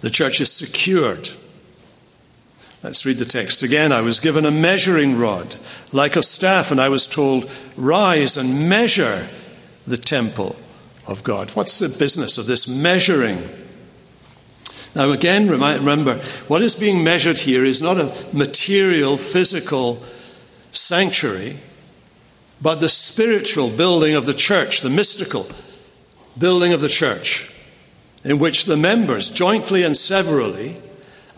the 0.00 0.10
church 0.10 0.40
is 0.40 0.52
secured. 0.52 1.30
Let's 2.82 3.04
read 3.04 3.16
the 3.16 3.24
text 3.24 3.62
again. 3.62 3.90
I 3.90 4.00
was 4.00 4.20
given 4.20 4.44
a 4.44 4.50
measuring 4.50 5.18
rod 5.18 5.56
like 5.92 6.14
a 6.14 6.22
staff, 6.22 6.70
and 6.70 6.80
I 6.80 6.88
was 6.88 7.06
told, 7.06 7.50
Rise 7.76 8.36
and 8.36 8.68
measure 8.68 9.28
the 9.86 9.96
temple 9.96 10.54
of 11.06 11.24
God. 11.24 11.50
What's 11.50 11.78
the 11.78 11.88
business 11.88 12.38
of 12.38 12.46
this 12.46 12.68
measuring? 12.68 13.38
Now, 14.98 15.12
again, 15.12 15.48
remember, 15.48 16.16
what 16.48 16.60
is 16.60 16.74
being 16.74 17.04
measured 17.04 17.38
here 17.38 17.64
is 17.64 17.80
not 17.80 17.98
a 17.98 18.12
material, 18.32 19.16
physical 19.16 20.02
sanctuary, 20.72 21.56
but 22.60 22.80
the 22.80 22.88
spiritual 22.88 23.70
building 23.70 24.16
of 24.16 24.26
the 24.26 24.34
church, 24.34 24.80
the 24.80 24.90
mystical 24.90 25.46
building 26.36 26.72
of 26.72 26.80
the 26.80 26.88
church, 26.88 27.54
in 28.24 28.40
which 28.40 28.64
the 28.64 28.76
members, 28.76 29.30
jointly 29.30 29.84
and 29.84 29.96
severally, 29.96 30.78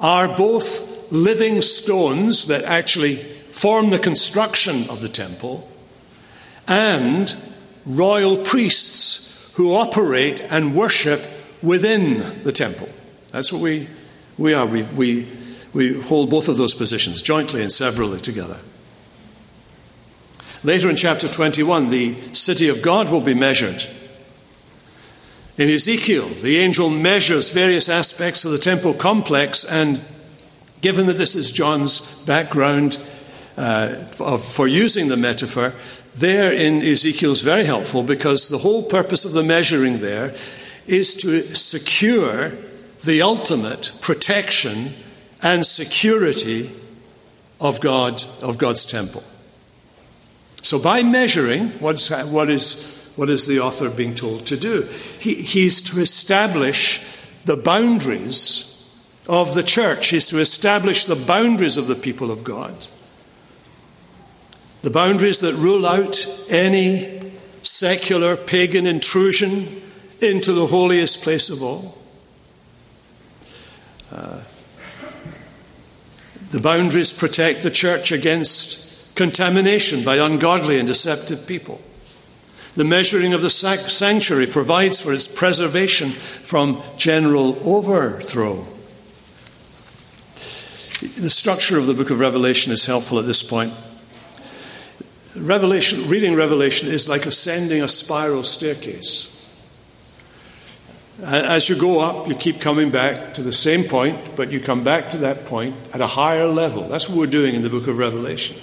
are 0.00 0.34
both 0.34 1.12
living 1.12 1.60
stones 1.60 2.46
that 2.46 2.64
actually 2.64 3.16
form 3.16 3.90
the 3.90 3.98
construction 3.98 4.88
of 4.88 5.02
the 5.02 5.08
temple 5.10 5.70
and 6.66 7.36
royal 7.84 8.38
priests 8.38 9.52
who 9.56 9.74
operate 9.74 10.40
and 10.50 10.74
worship 10.74 11.20
within 11.60 12.42
the 12.42 12.52
temple. 12.52 12.88
That's 13.30 13.52
what 13.52 13.62
we, 13.62 13.86
we 14.38 14.54
are. 14.54 14.66
We, 14.66 14.82
we, 14.96 15.28
we 15.72 16.00
hold 16.02 16.30
both 16.30 16.48
of 16.48 16.56
those 16.56 16.74
positions 16.74 17.22
jointly 17.22 17.62
and 17.62 17.72
severally 17.72 18.20
together. 18.20 18.58
Later 20.62 20.90
in 20.90 20.96
chapter 20.96 21.28
21, 21.28 21.90
the 21.90 22.14
city 22.34 22.68
of 22.68 22.82
God 22.82 23.10
will 23.10 23.20
be 23.20 23.34
measured. 23.34 23.84
In 25.56 25.70
Ezekiel, 25.70 26.28
the 26.28 26.58
angel 26.58 26.90
measures 26.90 27.52
various 27.52 27.88
aspects 27.88 28.44
of 28.44 28.52
the 28.52 28.58
temple 28.58 28.94
complex, 28.94 29.64
and 29.64 30.00
given 30.80 31.06
that 31.06 31.18
this 31.18 31.34
is 31.34 31.50
John's 31.50 32.24
background 32.24 32.96
uh, 33.56 33.88
for 33.88 34.66
using 34.66 35.08
the 35.08 35.16
metaphor, 35.16 35.72
there 36.14 36.52
in 36.52 36.82
Ezekiel 36.82 37.32
is 37.32 37.42
very 37.42 37.64
helpful 37.64 38.02
because 38.02 38.48
the 38.48 38.58
whole 38.58 38.82
purpose 38.82 39.24
of 39.24 39.32
the 39.32 39.42
measuring 39.42 39.98
there 39.98 40.34
is 40.86 41.14
to 41.14 41.42
secure 41.42 42.52
the 43.04 43.22
ultimate 43.22 43.92
protection 44.00 44.90
and 45.42 45.64
security 45.64 46.70
of 47.60 47.80
God, 47.80 48.22
of 48.42 48.58
God's 48.58 48.84
temple. 48.84 49.22
So, 50.62 50.78
by 50.78 51.02
measuring, 51.02 51.68
what's, 51.80 52.10
what, 52.26 52.50
is, 52.50 53.12
what 53.16 53.30
is 53.30 53.46
the 53.46 53.60
author 53.60 53.88
being 53.88 54.14
told 54.14 54.46
to 54.48 54.56
do? 54.56 54.82
He, 55.18 55.34
he's 55.34 55.80
to 55.82 56.00
establish 56.00 57.04
the 57.44 57.56
boundaries 57.56 58.66
of 59.28 59.54
the 59.54 59.62
church, 59.62 60.08
he's 60.08 60.26
to 60.28 60.38
establish 60.38 61.04
the 61.04 61.16
boundaries 61.16 61.76
of 61.76 61.86
the 61.86 61.94
people 61.94 62.30
of 62.30 62.44
God. 62.44 62.74
The 64.82 64.90
boundaries 64.90 65.40
that 65.40 65.54
rule 65.54 65.86
out 65.86 66.26
any 66.48 67.32
secular 67.62 68.36
pagan 68.36 68.86
intrusion 68.86 69.82
into 70.20 70.52
the 70.52 70.66
holiest 70.66 71.22
place 71.22 71.50
of 71.50 71.62
all. 71.62 71.99
The 74.10 74.44
boundaries 76.60 77.12
protect 77.12 77.62
the 77.62 77.70
church 77.70 78.10
against 78.12 79.14
contamination 79.14 80.04
by 80.04 80.16
ungodly 80.16 80.78
and 80.78 80.88
deceptive 80.88 81.46
people. 81.46 81.80
The 82.76 82.84
measuring 82.84 83.32
of 83.34 83.42
the 83.42 83.50
sanctuary 83.50 84.46
provides 84.46 85.00
for 85.00 85.12
its 85.12 85.26
preservation 85.26 86.10
from 86.10 86.82
general 86.96 87.56
overthrow. 87.68 88.66
The 91.00 91.30
structure 91.30 91.78
of 91.78 91.86
the 91.86 91.94
book 91.94 92.10
of 92.10 92.20
Revelation 92.20 92.72
is 92.72 92.86
helpful 92.86 93.18
at 93.18 93.26
this 93.26 93.42
point. 93.42 93.72
Revelation, 95.36 96.08
reading 96.08 96.34
Revelation 96.34 96.88
is 96.88 97.08
like 97.08 97.26
ascending 97.26 97.82
a 97.82 97.88
spiral 97.88 98.42
staircase. 98.42 99.39
As 101.22 101.68
you 101.68 101.78
go 101.78 102.00
up, 102.00 102.28
you 102.28 102.34
keep 102.34 102.60
coming 102.60 102.90
back 102.90 103.34
to 103.34 103.42
the 103.42 103.52
same 103.52 103.84
point, 103.84 104.18
but 104.36 104.50
you 104.50 104.60
come 104.60 104.82
back 104.84 105.10
to 105.10 105.18
that 105.18 105.44
point 105.44 105.74
at 105.92 106.00
a 106.00 106.06
higher 106.06 106.46
level. 106.46 106.84
That's 106.84 107.08
what 107.08 107.18
we're 107.18 107.26
doing 107.26 107.54
in 107.54 107.62
the 107.62 107.68
book 107.68 107.88
of 107.88 107.98
Revelation. 107.98 108.56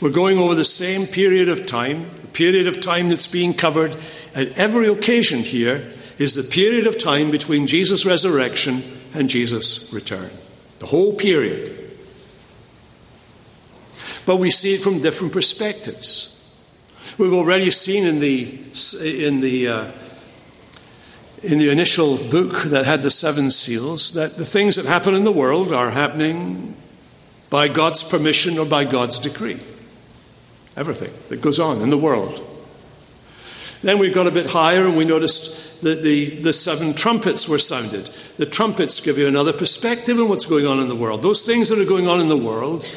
We're 0.00 0.10
going 0.10 0.38
over 0.38 0.54
the 0.54 0.64
same 0.64 1.06
period 1.06 1.48
of 1.48 1.66
time. 1.66 2.06
The 2.22 2.28
period 2.28 2.66
of 2.66 2.80
time 2.80 3.08
that's 3.08 3.26
being 3.26 3.52
covered 3.54 3.94
at 4.34 4.58
every 4.58 4.88
occasion 4.88 5.40
here 5.40 5.84
is 6.18 6.34
the 6.34 6.42
period 6.42 6.86
of 6.86 6.98
time 6.98 7.30
between 7.30 7.66
Jesus' 7.66 8.06
resurrection 8.06 8.82
and 9.14 9.28
Jesus' 9.28 9.92
return. 9.92 10.30
The 10.78 10.86
whole 10.86 11.14
period. 11.14 11.68
But 14.24 14.36
we 14.36 14.50
see 14.50 14.74
it 14.74 14.80
from 14.80 15.02
different 15.02 15.32
perspectives. 15.32 16.28
We've 17.18 17.32
already 17.32 17.70
seen 17.70 18.04
in 18.04 18.20
the, 18.20 18.58
in 19.26 19.40
the 19.40 19.68
uh, 19.68 19.90
in 21.42 21.58
the 21.58 21.70
initial 21.70 22.16
book 22.16 22.62
that 22.64 22.86
had 22.86 23.02
the 23.02 23.10
seven 23.10 23.50
seals 23.50 24.12
that 24.12 24.36
the 24.36 24.44
things 24.44 24.76
that 24.76 24.86
happen 24.86 25.14
in 25.14 25.24
the 25.24 25.32
world 25.32 25.72
are 25.72 25.90
happening 25.90 26.76
by 27.50 27.68
God's 27.68 28.02
permission 28.02 28.58
or 28.58 28.64
by 28.64 28.84
God's 28.84 29.18
decree. 29.18 29.58
Everything 30.76 31.12
that 31.28 31.42
goes 31.42 31.58
on 31.58 31.82
in 31.82 31.90
the 31.90 31.98
world. 31.98 32.40
Then 33.82 33.98
we 33.98 34.10
got 34.10 34.28
a 34.28 34.30
bit 34.30 34.46
higher 34.46 34.86
and 34.86 34.96
we 34.96 35.04
noticed 35.04 35.82
that 35.82 36.02
the, 36.02 36.30
the 36.40 36.52
seven 36.52 36.94
trumpets 36.94 37.48
were 37.48 37.58
sounded. 37.58 38.04
The 38.38 38.46
trumpets 38.46 39.00
give 39.00 39.18
you 39.18 39.26
another 39.26 39.52
perspective 39.52 40.18
on 40.18 40.28
what's 40.28 40.46
going 40.46 40.66
on 40.66 40.78
in 40.78 40.88
the 40.88 40.94
world. 40.94 41.22
Those 41.22 41.44
things 41.44 41.68
that 41.68 41.80
are 41.80 41.84
going 41.84 42.06
on 42.06 42.20
in 42.20 42.28
the 42.28 42.36
world 42.36 42.88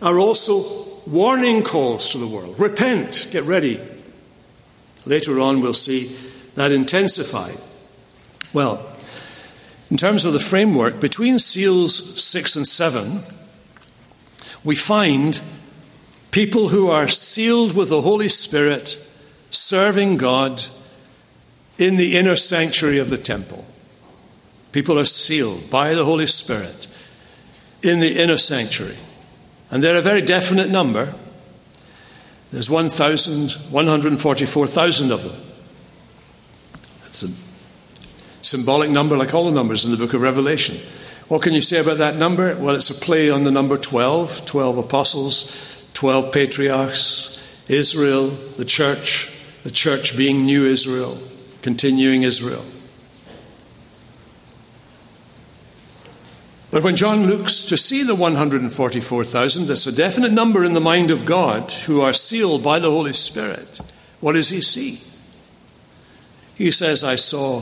are 0.00 0.18
also 0.18 0.62
warning 1.10 1.62
calls 1.62 2.12
to 2.12 2.18
the 2.18 2.28
world. 2.28 2.58
Repent, 2.60 3.28
get 3.32 3.42
ready. 3.42 3.80
Later 5.04 5.40
on, 5.40 5.60
we'll 5.60 5.74
see 5.74 6.04
that 6.54 6.70
intensified. 6.70 7.56
Well, 8.52 8.86
in 9.90 9.96
terms 9.96 10.24
of 10.24 10.32
the 10.32 10.40
framework, 10.40 11.00
between 11.00 11.38
seals 11.38 12.22
six 12.22 12.56
and 12.56 12.66
seven, 12.66 13.20
we 14.64 14.74
find 14.74 15.40
people 16.30 16.68
who 16.68 16.88
are 16.88 17.08
sealed 17.08 17.76
with 17.76 17.90
the 17.90 18.02
Holy 18.02 18.28
Spirit 18.28 18.98
serving 19.50 20.16
God 20.16 20.64
in 21.78 21.96
the 21.96 22.16
inner 22.16 22.36
sanctuary 22.36 22.98
of 22.98 23.10
the 23.10 23.18
temple. 23.18 23.66
People 24.72 24.98
are 24.98 25.04
sealed 25.04 25.70
by 25.70 25.94
the 25.94 26.04
Holy 26.04 26.26
Spirit 26.26 26.88
in 27.82 28.00
the 28.00 28.20
inner 28.22 28.38
sanctuary. 28.38 28.96
And 29.70 29.82
they're 29.82 29.96
a 29.96 30.02
very 30.02 30.22
definite 30.22 30.70
number. 30.70 31.14
There's 32.50 32.68
1,144,000 32.68 35.10
of 35.10 35.22
them. 35.22 35.36
That's 37.02 37.22
a 37.22 37.28
symbolic 38.42 38.90
number 38.90 39.16
like 39.16 39.34
all 39.34 39.44
the 39.44 39.50
numbers 39.50 39.84
in 39.84 39.90
the 39.90 39.96
book 39.96 40.14
of 40.14 40.20
Revelation. 40.20 40.76
What 41.28 41.42
can 41.42 41.54
you 41.54 41.62
say 41.62 41.80
about 41.80 41.98
that 41.98 42.16
number? 42.16 42.54
Well, 42.56 42.74
it's 42.74 42.90
a 42.90 42.94
play 42.94 43.30
on 43.30 43.44
the 43.44 43.50
number 43.50 43.78
12 43.78 44.44
12 44.44 44.78
apostles, 44.78 45.90
12 45.94 46.32
patriarchs, 46.32 47.70
Israel, 47.70 48.28
the 48.28 48.64
church, 48.64 49.34
the 49.62 49.70
church 49.70 50.16
being 50.16 50.44
new 50.44 50.66
Israel, 50.66 51.16
continuing 51.62 52.22
Israel. 52.22 52.64
But 56.72 56.82
when 56.82 56.96
John 56.96 57.26
looks 57.26 57.64
to 57.64 57.76
see 57.76 58.02
the 58.02 58.14
144,000, 58.14 59.66
that's 59.66 59.86
a 59.86 59.94
definite 59.94 60.32
number 60.32 60.64
in 60.64 60.72
the 60.72 60.80
mind 60.80 61.10
of 61.10 61.26
God 61.26 61.70
who 61.70 62.00
are 62.00 62.14
sealed 62.14 62.64
by 62.64 62.78
the 62.78 62.90
Holy 62.90 63.12
Spirit. 63.12 63.78
What 64.20 64.32
does 64.32 64.48
he 64.48 64.62
see? 64.62 64.98
He 66.56 66.70
says, 66.70 67.04
I 67.04 67.16
saw 67.16 67.60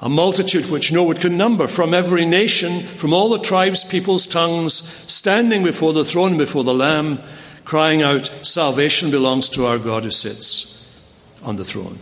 a 0.00 0.08
multitude 0.08 0.66
which 0.70 0.92
no 0.92 1.04
one 1.04 1.16
can 1.16 1.36
number, 1.36 1.66
from 1.66 1.94
every 1.94 2.26
nation, 2.26 2.80
from 2.80 3.14
all 3.14 3.30
the 3.30 3.38
tribes, 3.38 3.84
peoples, 3.84 4.26
tongues, 4.26 4.74
standing 4.74 5.64
before 5.64 5.92
the 5.92 6.04
throne, 6.04 6.36
before 6.36 6.64
the 6.64 6.74
Lamb, 6.74 7.18
crying 7.64 8.02
out, 8.02 8.26
Salvation 8.26 9.10
belongs 9.10 9.48
to 9.50 9.64
our 9.64 9.78
God 9.78 10.04
who 10.04 10.10
sits 10.10 11.42
on 11.42 11.56
the 11.56 11.64
throne. 11.64 11.98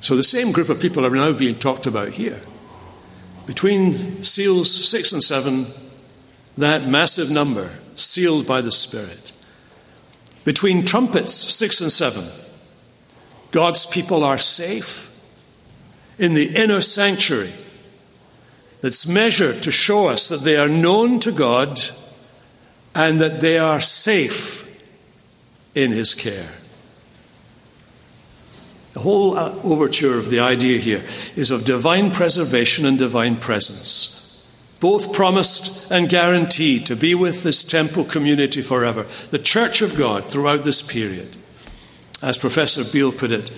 So 0.00 0.14
the 0.14 0.22
same 0.22 0.52
group 0.52 0.68
of 0.68 0.80
people 0.80 1.04
are 1.04 1.10
now 1.10 1.32
being 1.32 1.56
talked 1.56 1.86
about 1.86 2.10
here. 2.10 2.40
Between 3.46 4.22
seals 4.22 4.72
six 4.88 5.12
and 5.12 5.22
seven, 5.22 5.66
that 6.56 6.86
massive 6.86 7.30
number, 7.30 7.78
sealed 7.96 8.46
by 8.46 8.60
the 8.60 8.70
Spirit. 8.70 9.32
Between 10.44 10.84
trumpets 10.84 11.32
six 11.32 11.80
and 11.80 11.90
seven, 11.90 12.24
God's 13.50 13.86
people 13.86 14.22
are 14.22 14.38
safe 14.38 15.07
in 16.18 16.34
the 16.34 16.54
inner 16.56 16.80
sanctuary 16.80 17.52
that's 18.80 19.06
measured 19.06 19.62
to 19.62 19.70
show 19.70 20.08
us 20.08 20.28
that 20.28 20.40
they 20.40 20.56
are 20.56 20.68
known 20.68 21.18
to 21.20 21.32
God 21.32 21.80
and 22.94 23.20
that 23.20 23.40
they 23.40 23.58
are 23.58 23.80
safe 23.80 24.64
in 25.74 25.92
His 25.92 26.14
care. 26.14 26.48
The 28.94 29.00
whole 29.00 29.36
uh, 29.36 29.54
overture 29.62 30.18
of 30.18 30.30
the 30.30 30.40
idea 30.40 30.78
here 30.78 31.04
is 31.36 31.50
of 31.50 31.64
divine 31.64 32.10
preservation 32.10 32.84
and 32.84 32.98
divine 32.98 33.36
presence, 33.36 34.48
both 34.80 35.12
promised 35.12 35.90
and 35.92 36.08
guaranteed 36.08 36.86
to 36.86 36.96
be 36.96 37.14
with 37.14 37.44
this 37.44 37.62
temple 37.62 38.04
community 38.04 38.60
forever, 38.60 39.06
the 39.30 39.38
church 39.38 39.82
of 39.82 39.96
God 39.96 40.24
throughout 40.24 40.62
this 40.62 40.82
period. 40.82 41.36
As 42.22 42.36
Professor 42.36 42.82
Beale 42.90 43.12
put 43.12 43.30
it, 43.30 43.50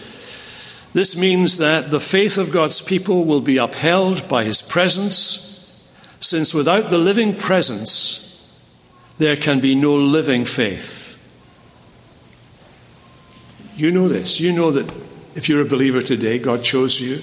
this 0.93 1.21
means 1.21 1.59
that 1.59 1.91
the 1.91 2.01
faith 2.01 2.37
of 2.37 2.51
God's 2.51 2.83
people 2.83 3.25
will 3.25 3.41
be 3.41 3.59
upheld 3.59 4.29
by 4.29 4.45
his 4.45 4.61
presence, 4.61 5.47
since 6.21 6.53
without 6.53 6.91
the 6.91 6.99
living 6.99 7.37
presence, 7.37 8.27
there 9.19 9.37
can 9.37 9.61
be 9.61 9.75
no 9.75 9.95
living 9.95 10.45
faith. 10.45 11.17
You 13.77 13.93
know 13.93 14.09
this. 14.09 14.41
You 14.41 14.53
know 14.53 14.71
that 14.73 14.91
if 15.37 15.49
you're 15.49 15.63
a 15.63 15.69
believer 15.69 16.03
today, 16.03 16.39
God 16.39 16.65
chose 16.65 17.01
you 17.01 17.17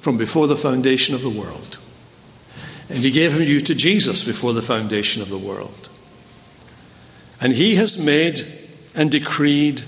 from 0.00 0.16
before 0.16 0.46
the 0.46 0.56
foundation 0.56 1.14
of 1.14 1.22
the 1.22 1.30
world. 1.30 1.78
And 2.88 2.98
He 2.98 3.10
gave 3.10 3.38
you 3.40 3.60
to 3.60 3.74
Jesus 3.74 4.24
before 4.24 4.52
the 4.52 4.62
foundation 4.62 5.22
of 5.22 5.28
the 5.28 5.38
world. 5.38 5.88
And 7.40 7.52
He 7.52 7.76
has 7.76 8.04
made 8.04 8.40
and 8.96 9.10
decreed 9.10 9.82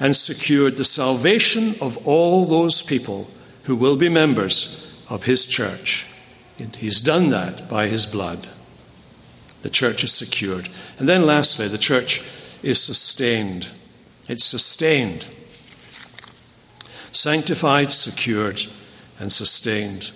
and 0.00 0.16
secured 0.16 0.76
the 0.76 0.84
salvation 0.84 1.74
of 1.80 2.06
all 2.06 2.46
those 2.46 2.82
people 2.82 3.30
who 3.64 3.76
will 3.76 3.96
be 3.96 4.08
members 4.08 5.06
of 5.08 5.24
His 5.24 5.44
church. 5.44 6.06
And 6.58 6.74
He's 6.74 7.00
done 7.00 7.30
that 7.30 7.68
by 7.68 7.86
His 7.86 8.06
blood. 8.06 8.48
The 9.62 9.70
church 9.70 10.02
is 10.02 10.12
secured. 10.12 10.68
And 10.98 11.08
then, 11.08 11.26
lastly, 11.26 11.68
the 11.68 11.78
church 11.78 12.20
is 12.62 12.82
sustained. 12.82 13.70
It's 14.26 14.44
sustained 14.44 15.26
sanctified, 17.12 17.92
secured, 17.92 18.62
and 19.18 19.32
sustained. 19.32 20.12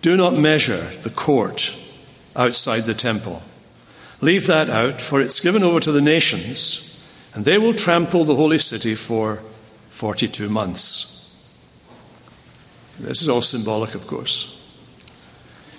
Do 0.00 0.16
not 0.16 0.34
measure 0.34 0.80
the 1.02 1.10
court 1.10 1.74
outside 2.36 2.84
the 2.84 2.94
temple. 2.94 3.42
Leave 4.20 4.46
that 4.46 4.70
out, 4.70 5.00
for 5.00 5.20
it's 5.20 5.40
given 5.40 5.62
over 5.62 5.80
to 5.80 5.92
the 5.92 6.00
nations, 6.00 6.87
and 7.38 7.44
they 7.44 7.56
will 7.56 7.72
trample 7.72 8.24
the 8.24 8.34
holy 8.34 8.58
city 8.58 8.96
for 8.96 9.36
42 9.90 10.48
months. 10.48 11.38
This 12.98 13.22
is 13.22 13.28
all 13.28 13.42
symbolic, 13.42 13.94
of 13.94 14.08
course. 14.08 14.56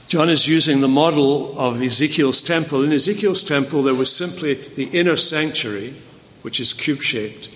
John 0.08 0.30
is 0.30 0.48
using 0.48 0.80
the 0.80 0.88
model 0.88 1.60
of 1.60 1.82
Ezekiel's 1.82 2.42
temple. 2.42 2.86
In 2.86 2.94
Ezekiel's 2.94 3.44
temple, 3.44 3.84
there 3.84 3.94
was 3.94 4.16
simply 4.16 4.54
the 4.54 4.86
inner 4.98 5.18
sanctuary, 5.18 5.96
which 6.44 6.62
is 6.62 6.74
cube 6.74 7.02
shaped, 7.02 7.50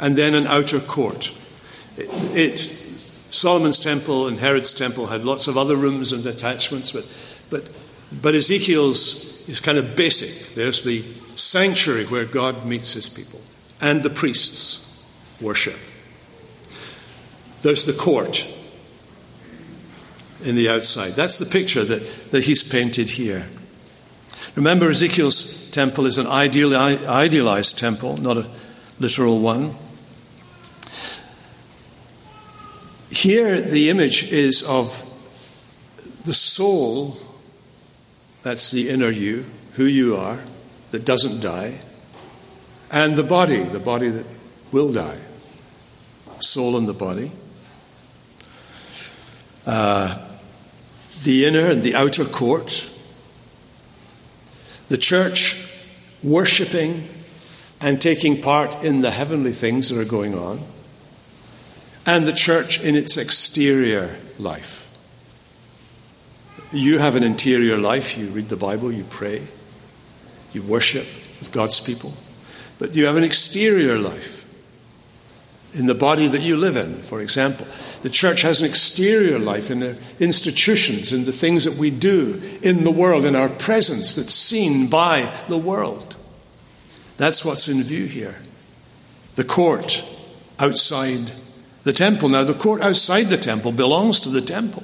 and 0.00 0.16
then 0.16 0.34
an 0.34 0.48
outer 0.48 0.80
court. 0.80 1.30
It, 1.96 2.58
Solomon's 2.58 3.78
temple 3.78 4.26
and 4.26 4.40
Herod's 4.40 4.74
temple 4.74 5.06
had 5.06 5.22
lots 5.22 5.46
of 5.46 5.56
other 5.56 5.76
rooms 5.76 6.12
and 6.12 6.26
attachments, 6.26 6.90
but, 6.90 7.06
but, 7.50 8.20
but 8.20 8.34
Ezekiel's 8.34 9.48
is 9.48 9.60
kind 9.60 9.78
of 9.78 9.94
basic. 9.94 10.56
There's 10.56 10.82
the 10.82 11.04
sanctuary 11.36 12.04
where 12.06 12.24
God 12.24 12.66
meets 12.66 12.94
his 12.94 13.08
people, 13.08 13.40
and 13.80 14.02
the 14.02 14.10
priests 14.10 14.82
worship. 15.40 15.78
There's 17.62 17.84
the 17.84 17.92
court 17.92 18.46
in 20.44 20.54
the 20.54 20.68
outside. 20.68 21.12
That's 21.12 21.38
the 21.38 21.46
picture 21.46 21.84
that, 21.84 22.30
that 22.30 22.44
he's 22.44 22.62
painted 22.62 23.08
here. 23.10 23.46
Remember, 24.54 24.90
Ezekiel's 24.90 25.70
temple 25.70 26.06
is 26.06 26.18
an 26.18 26.26
idealized 26.26 27.78
temple, 27.78 28.16
not 28.16 28.38
a 28.38 28.46
literal 28.98 29.40
one. 29.40 29.74
Here, 33.10 33.60
the 33.60 33.90
image 33.90 34.32
is 34.32 34.62
of 34.62 35.02
the 36.24 36.34
soul, 36.34 37.16
that's 38.42 38.70
the 38.70 38.88
inner 38.90 39.10
you, 39.10 39.44
who 39.74 39.84
you 39.84 40.16
are, 40.16 40.40
that 40.90 41.04
doesn't 41.04 41.40
die, 41.40 41.80
and 42.92 43.16
the 43.16 43.24
body, 43.24 43.58
the 43.58 43.80
body 43.80 44.08
that 44.08 44.26
will 44.72 44.92
die. 44.92 45.18
Soul 46.40 46.76
and 46.76 46.86
the 46.86 46.92
body. 46.92 47.30
Uh, 49.66 50.22
the 51.24 51.46
inner 51.46 51.70
and 51.70 51.82
the 51.82 51.94
outer 51.94 52.24
court. 52.24 52.88
The 54.88 54.98
church 54.98 55.68
worshipping 56.22 57.08
and 57.80 58.00
taking 58.00 58.40
part 58.40 58.84
in 58.84 59.00
the 59.00 59.10
heavenly 59.10 59.50
things 59.50 59.88
that 59.88 60.00
are 60.00 60.08
going 60.08 60.34
on 60.34 60.60
and 62.06 62.24
the 62.24 62.32
church 62.32 62.80
in 62.80 62.94
its 62.94 63.16
exterior 63.16 64.16
life. 64.38 64.84
You 66.72 66.98
have 66.98 67.16
an 67.16 67.22
interior 67.22 67.76
life. 67.76 68.16
You 68.16 68.28
read 68.28 68.48
the 68.48 68.56
Bible, 68.56 68.92
you 68.92 69.04
pray, 69.04 69.42
you 70.56 70.62
worship 70.62 71.06
with 71.38 71.52
God's 71.52 71.78
people. 71.78 72.12
But 72.78 72.96
you 72.96 73.06
have 73.06 73.16
an 73.16 73.24
exterior 73.24 73.98
life 73.98 74.42
in 75.74 75.86
the 75.86 75.94
body 75.94 76.26
that 76.26 76.40
you 76.40 76.56
live 76.56 76.76
in, 76.76 76.94
for 76.94 77.20
example. 77.20 77.66
The 78.02 78.10
church 78.10 78.42
has 78.42 78.60
an 78.60 78.68
exterior 78.68 79.38
life 79.38 79.70
in 79.70 79.80
the 79.80 79.98
institutions, 80.18 81.12
in 81.12 81.24
the 81.26 81.32
things 81.32 81.64
that 81.64 81.74
we 81.74 81.90
do 81.90 82.40
in 82.62 82.82
the 82.82 82.90
world, 82.90 83.24
in 83.24 83.36
our 83.36 83.48
presence 83.48 84.16
that's 84.16 84.34
seen 84.34 84.88
by 84.88 85.32
the 85.48 85.58
world. 85.58 86.16
That's 87.18 87.44
what's 87.44 87.68
in 87.68 87.82
view 87.82 88.06
here. 88.06 88.36
The 89.36 89.44
court 89.44 90.04
outside 90.58 91.30
the 91.84 91.92
temple. 91.92 92.30
Now, 92.30 92.44
the 92.44 92.54
court 92.54 92.80
outside 92.80 93.24
the 93.24 93.36
temple 93.36 93.72
belongs 93.72 94.20
to 94.22 94.28
the 94.30 94.40
temple. 94.40 94.82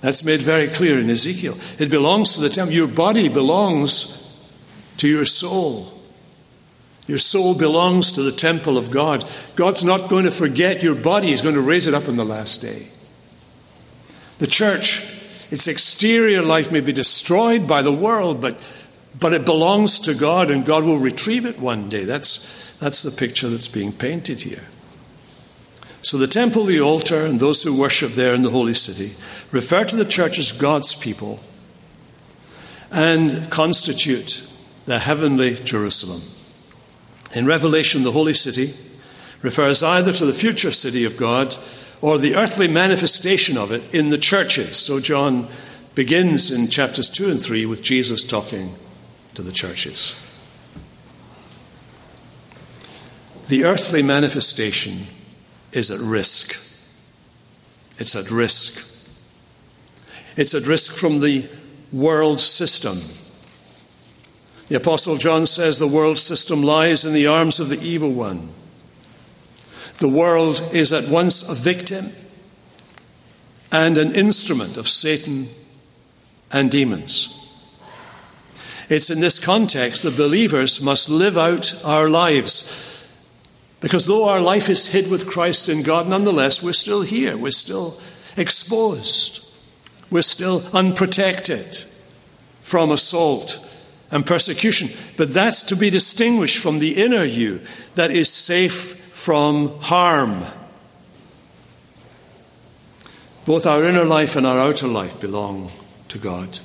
That's 0.00 0.24
made 0.24 0.40
very 0.40 0.68
clear 0.68 0.98
in 0.98 1.10
Ezekiel. 1.10 1.56
It 1.78 1.90
belongs 1.90 2.34
to 2.34 2.40
the 2.40 2.48
temple. 2.48 2.74
Your 2.74 2.88
body 2.88 3.28
belongs 3.28 4.16
to 4.98 5.08
your 5.08 5.24
soul. 5.24 5.92
Your 7.06 7.18
soul 7.18 7.56
belongs 7.56 8.12
to 8.12 8.22
the 8.22 8.32
temple 8.32 8.76
of 8.76 8.90
God. 8.90 9.28
God's 9.56 9.82
not 9.82 10.10
going 10.10 10.24
to 10.24 10.30
forget 10.30 10.82
your 10.82 10.94
body, 10.94 11.28
He's 11.28 11.42
going 11.42 11.54
to 11.54 11.60
raise 11.60 11.86
it 11.86 11.94
up 11.94 12.06
in 12.06 12.16
the 12.16 12.24
last 12.24 12.60
day. 12.60 12.86
The 14.38 14.46
church, 14.46 15.00
its 15.50 15.66
exterior 15.66 16.42
life 16.42 16.70
may 16.70 16.80
be 16.80 16.92
destroyed 16.92 17.66
by 17.66 17.82
the 17.82 17.92
world, 17.92 18.40
but, 18.40 18.56
but 19.18 19.32
it 19.32 19.44
belongs 19.44 19.98
to 20.00 20.14
God 20.14 20.50
and 20.50 20.66
God 20.66 20.84
will 20.84 20.98
retrieve 20.98 21.46
it 21.46 21.58
one 21.58 21.88
day. 21.88 22.04
That's, 22.04 22.76
that's 22.78 23.02
the 23.02 23.10
picture 23.10 23.48
that's 23.48 23.68
being 23.68 23.92
painted 23.92 24.42
here. 24.42 24.62
So 26.08 26.16
the 26.16 26.26
temple, 26.26 26.64
the 26.64 26.80
altar, 26.80 27.26
and 27.26 27.38
those 27.38 27.62
who 27.62 27.78
worship 27.78 28.12
there 28.12 28.34
in 28.34 28.40
the 28.40 28.48
holy 28.48 28.72
city 28.72 29.12
refer 29.52 29.84
to 29.84 29.94
the 29.94 30.06
church 30.06 30.38
as 30.38 30.52
God's 30.52 30.94
people 30.94 31.38
and 32.90 33.50
constitute 33.50 34.50
the 34.86 35.00
heavenly 35.00 35.56
Jerusalem. 35.56 36.22
In 37.34 37.44
Revelation, 37.44 38.04
the 38.04 38.12
holy 38.12 38.32
city 38.32 38.72
refers 39.42 39.82
either 39.82 40.10
to 40.14 40.24
the 40.24 40.32
future 40.32 40.70
city 40.70 41.04
of 41.04 41.18
God 41.18 41.54
or 42.00 42.16
the 42.16 42.36
earthly 42.36 42.68
manifestation 42.68 43.58
of 43.58 43.70
it 43.70 43.94
in 43.94 44.08
the 44.08 44.16
churches. 44.16 44.78
So 44.78 45.00
John 45.00 45.46
begins 45.94 46.50
in 46.50 46.68
chapters 46.68 47.10
2 47.10 47.32
and 47.32 47.38
3 47.38 47.66
with 47.66 47.82
Jesus 47.82 48.22
talking 48.22 48.72
to 49.34 49.42
the 49.42 49.52
churches. 49.52 50.14
The 53.48 53.64
earthly 53.64 54.02
manifestation 54.02 55.04
is 55.72 55.90
at 55.90 56.00
risk. 56.00 56.52
It's 57.98 58.14
at 58.14 58.30
risk. 58.30 58.84
It's 60.36 60.54
at 60.54 60.66
risk 60.66 60.92
from 60.98 61.20
the 61.20 61.48
world 61.92 62.40
system. 62.40 62.96
The 64.68 64.76
Apostle 64.76 65.16
John 65.16 65.46
says 65.46 65.78
the 65.78 65.88
world 65.88 66.18
system 66.18 66.62
lies 66.62 67.04
in 67.04 67.14
the 67.14 67.26
arms 67.26 67.58
of 67.58 67.70
the 67.70 67.80
evil 67.80 68.12
one. 68.12 68.50
The 69.98 70.08
world 70.08 70.60
is 70.72 70.92
at 70.92 71.08
once 71.08 71.48
a 71.48 71.54
victim 71.54 72.10
and 73.72 73.98
an 73.98 74.14
instrument 74.14 74.76
of 74.76 74.88
Satan 74.88 75.48
and 76.52 76.70
demons. 76.70 77.34
It's 78.88 79.10
in 79.10 79.20
this 79.20 79.44
context 79.44 80.02
that 80.04 80.16
believers 80.16 80.80
must 80.80 81.10
live 81.10 81.36
out 81.36 81.84
our 81.84 82.08
lives 82.08 82.87
because 83.80 84.06
though 84.06 84.28
our 84.28 84.40
life 84.40 84.68
is 84.68 84.92
hid 84.92 85.10
with 85.10 85.28
Christ 85.28 85.68
in 85.68 85.82
God, 85.82 86.08
nonetheless, 86.08 86.62
we're 86.62 86.72
still 86.72 87.02
here. 87.02 87.36
We're 87.36 87.52
still 87.52 87.96
exposed. 88.36 89.44
We're 90.10 90.22
still 90.22 90.62
unprotected 90.72 91.76
from 92.62 92.90
assault 92.90 93.64
and 94.10 94.26
persecution. 94.26 94.88
But 95.16 95.32
that's 95.32 95.62
to 95.64 95.76
be 95.76 95.90
distinguished 95.90 96.58
from 96.58 96.78
the 96.78 97.02
inner 97.02 97.24
you 97.24 97.60
that 97.94 98.10
is 98.10 98.32
safe 98.32 98.96
from 99.18 99.78
harm. 99.80 100.44
Both 103.46 103.66
our 103.66 103.84
inner 103.84 104.04
life 104.04 104.36
and 104.36 104.46
our 104.46 104.58
outer 104.58 104.88
life 104.88 105.20
belong 105.20 105.70
to 106.08 106.18
God. 106.18 106.58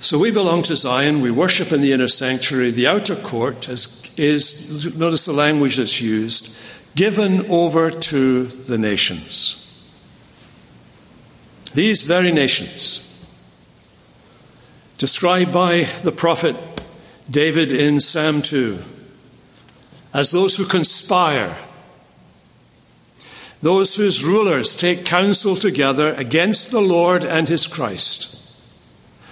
So 0.00 0.18
we 0.18 0.30
belong 0.30 0.62
to 0.62 0.76
Zion. 0.76 1.20
We 1.20 1.30
worship 1.30 1.72
in 1.72 1.80
the 1.80 1.92
inner 1.92 2.08
sanctuary. 2.08 2.70
The 2.70 2.88
outer 2.88 3.14
court 3.14 3.68
is, 3.68 4.01
is 4.22 4.96
notice 4.96 5.26
the 5.26 5.32
language 5.32 5.76
that's 5.76 6.00
used, 6.00 6.56
given 6.94 7.50
over 7.50 7.90
to 7.90 8.44
the 8.44 8.78
nations. 8.78 9.58
These 11.74 12.02
very 12.02 12.30
nations, 12.30 13.08
described 14.98 15.52
by 15.52 15.84
the 16.04 16.12
prophet 16.12 16.56
David 17.30 17.72
in 17.72 18.00
Psalm 18.00 18.42
2, 18.42 18.78
as 20.14 20.30
those 20.30 20.56
who 20.56 20.66
conspire 20.66 21.56
those 23.62 23.94
whose 23.94 24.24
rulers 24.24 24.74
take 24.74 25.04
counsel 25.04 25.54
together 25.54 26.14
against 26.14 26.72
the 26.72 26.80
Lord 26.80 27.24
and 27.24 27.48
his 27.48 27.68
Christ, 27.68 28.60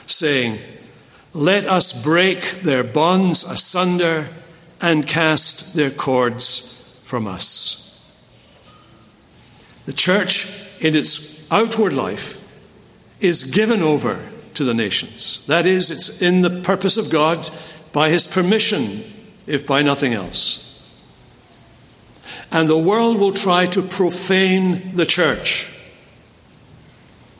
saying, 0.08 0.58
Let 1.34 1.66
us 1.66 2.04
break 2.04 2.60
their 2.62 2.84
bonds 2.84 3.42
asunder 3.42 4.28
and 4.82 5.06
cast 5.06 5.74
their 5.74 5.90
cords 5.90 7.00
from 7.04 7.26
us. 7.26 7.78
The 9.86 9.92
church, 9.92 10.46
in 10.80 10.94
its 10.94 11.50
outward 11.52 11.92
life, 11.92 12.36
is 13.20 13.54
given 13.54 13.82
over 13.82 14.20
to 14.54 14.64
the 14.64 14.74
nations. 14.74 15.46
That 15.46 15.66
is, 15.66 15.90
it's 15.90 16.22
in 16.22 16.42
the 16.42 16.60
purpose 16.62 16.96
of 16.96 17.10
God 17.10 17.48
by 17.92 18.10
his 18.10 18.26
permission, 18.26 19.02
if 19.46 19.66
by 19.66 19.82
nothing 19.82 20.14
else 20.14 20.70
and 22.52 22.68
the 22.68 22.78
world 22.78 23.18
will 23.18 23.32
try 23.32 23.66
to 23.66 23.82
profane 23.82 24.96
the 24.96 25.06
church. 25.06 25.76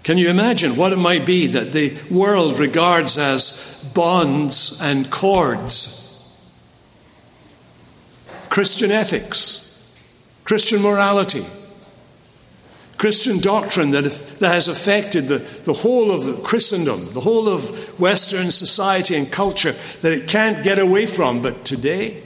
Can 0.02 0.18
you 0.18 0.30
imagine 0.30 0.76
what 0.76 0.92
it 0.92 0.96
might 0.96 1.26
be 1.26 1.48
that 1.48 1.72
the 1.72 1.96
world 2.10 2.58
regards 2.58 3.18
as 3.18 3.92
bonds 3.94 4.80
and 4.82 5.10
cords? 5.10 5.99
Christian 8.50 8.90
ethics, 8.90 9.82
Christian 10.44 10.82
morality, 10.82 11.44
Christian 12.98 13.40
doctrine 13.40 13.92
that, 13.92 14.04
that 14.40 14.52
has 14.52 14.68
affected 14.68 15.28
the, 15.28 15.38
the 15.64 15.72
whole 15.72 16.10
of 16.10 16.42
Christendom, 16.42 17.14
the 17.14 17.20
whole 17.20 17.48
of 17.48 17.98
Western 17.98 18.50
society 18.50 19.16
and 19.16 19.32
culture 19.32 19.72
that 20.02 20.12
it 20.12 20.28
can't 20.28 20.62
get 20.62 20.78
away 20.78 21.06
from. 21.06 21.40
But 21.40 21.64
today, 21.64 22.22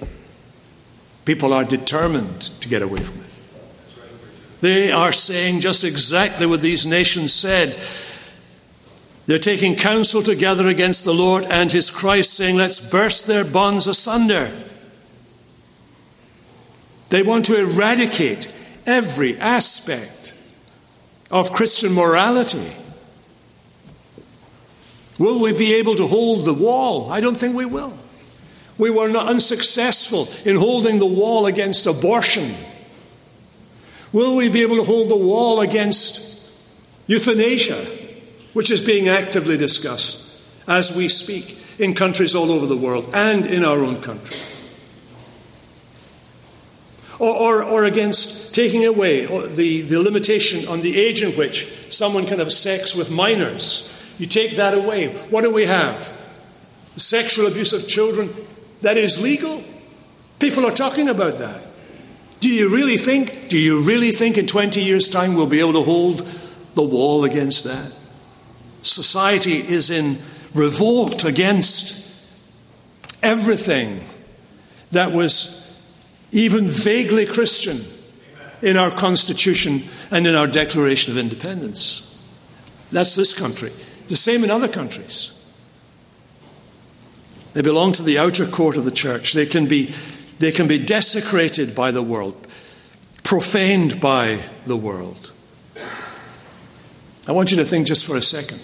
People 1.24 1.54
are 1.54 1.64
determined 1.64 2.42
to 2.60 2.68
get 2.68 2.82
away 2.82 3.00
from 3.00 3.20
it. 3.20 4.60
They 4.60 4.92
are 4.92 5.12
saying 5.12 5.60
just 5.60 5.84
exactly 5.84 6.46
what 6.46 6.62
these 6.62 6.86
nations 6.86 7.32
said. 7.32 7.76
They're 9.26 9.38
taking 9.38 9.74
counsel 9.74 10.22
together 10.22 10.68
against 10.68 11.04
the 11.04 11.14
Lord 11.14 11.44
and 11.44 11.72
his 11.72 11.90
Christ, 11.90 12.34
saying, 12.34 12.56
Let's 12.56 12.90
burst 12.90 13.26
their 13.26 13.44
bonds 13.44 13.86
asunder. 13.86 14.52
They 17.14 17.22
want 17.22 17.44
to 17.44 17.56
eradicate 17.56 18.52
every 18.86 19.36
aspect 19.36 20.36
of 21.30 21.52
Christian 21.52 21.92
morality. 21.92 22.72
Will 25.20 25.40
we 25.40 25.56
be 25.56 25.74
able 25.74 25.94
to 25.94 26.08
hold 26.08 26.44
the 26.44 26.52
wall? 26.52 27.12
I 27.12 27.20
don't 27.20 27.36
think 27.36 27.54
we 27.54 27.66
will. 27.66 27.96
We 28.78 28.90
were 28.90 29.06
not 29.06 29.28
unsuccessful 29.28 30.26
in 30.44 30.56
holding 30.56 30.98
the 30.98 31.06
wall 31.06 31.46
against 31.46 31.86
abortion. 31.86 32.52
Will 34.12 34.34
we 34.34 34.48
be 34.48 34.62
able 34.62 34.78
to 34.78 34.82
hold 34.82 35.08
the 35.08 35.16
wall 35.16 35.60
against 35.60 36.52
euthanasia, 37.06 37.86
which 38.54 38.72
is 38.72 38.84
being 38.84 39.06
actively 39.06 39.56
discussed 39.56 40.68
as 40.68 40.96
we 40.96 41.08
speak 41.08 41.78
in 41.78 41.94
countries 41.94 42.34
all 42.34 42.50
over 42.50 42.66
the 42.66 42.76
world 42.76 43.08
and 43.14 43.46
in 43.46 43.64
our 43.64 43.78
own 43.84 44.02
country? 44.02 44.36
Or, 47.18 47.32
or, 47.34 47.62
or 47.62 47.84
against 47.84 48.54
taking 48.54 48.84
away 48.84 49.26
the, 49.26 49.82
the 49.82 50.00
limitation 50.00 50.68
on 50.68 50.80
the 50.80 50.96
age 50.96 51.22
in 51.22 51.30
which 51.32 51.92
someone 51.92 52.26
can 52.26 52.40
have 52.40 52.52
sex 52.52 52.94
with 52.96 53.10
minors. 53.10 53.90
You 54.18 54.26
take 54.26 54.56
that 54.56 54.74
away. 54.74 55.08
What 55.30 55.44
do 55.44 55.52
we 55.52 55.66
have? 55.66 55.98
Sexual 56.96 57.46
abuse 57.46 57.72
of 57.72 57.88
children 57.88 58.30
that 58.82 58.96
is 58.96 59.22
legal. 59.22 59.62
People 60.38 60.66
are 60.66 60.72
talking 60.72 61.08
about 61.08 61.38
that. 61.38 61.62
Do 62.40 62.50
you 62.50 62.68
really 62.68 62.98
think, 62.98 63.48
do 63.48 63.58
you 63.58 63.82
really 63.82 64.10
think 64.10 64.36
in 64.36 64.46
20 64.46 64.82
years' 64.82 65.08
time 65.08 65.34
we'll 65.34 65.46
be 65.46 65.60
able 65.60 65.72
to 65.72 65.82
hold 65.82 66.18
the 66.74 66.82
wall 66.82 67.24
against 67.24 67.64
that? 67.64 67.94
Society 68.82 69.54
is 69.54 69.88
in 69.88 70.18
revolt 70.54 71.24
against 71.24 72.04
everything 73.22 74.00
that 74.92 75.12
was 75.12 75.63
even 76.34 76.66
vaguely 76.66 77.24
Christian 77.24 77.78
in 78.60 78.76
our 78.76 78.90
Constitution 78.90 79.82
and 80.10 80.26
in 80.26 80.34
our 80.34 80.48
Declaration 80.48 81.12
of 81.12 81.18
Independence. 81.18 82.10
That's 82.90 83.14
this 83.14 83.38
country. 83.38 83.70
The 84.08 84.16
same 84.16 84.42
in 84.42 84.50
other 84.50 84.68
countries. 84.68 85.30
They 87.52 87.62
belong 87.62 87.92
to 87.92 88.02
the 88.02 88.18
outer 88.18 88.46
court 88.46 88.76
of 88.76 88.84
the 88.84 88.90
church. 88.90 89.32
They 89.32 89.46
can 89.46 89.68
be, 89.68 89.94
they 90.40 90.50
can 90.50 90.66
be 90.66 90.84
desecrated 90.84 91.74
by 91.74 91.92
the 91.92 92.02
world, 92.02 92.34
profaned 93.22 94.00
by 94.00 94.40
the 94.66 94.76
world. 94.76 95.30
I 97.28 97.32
want 97.32 97.52
you 97.52 97.56
to 97.58 97.64
think 97.64 97.86
just 97.86 98.04
for 98.04 98.16
a 98.16 98.22
second. 98.22 98.58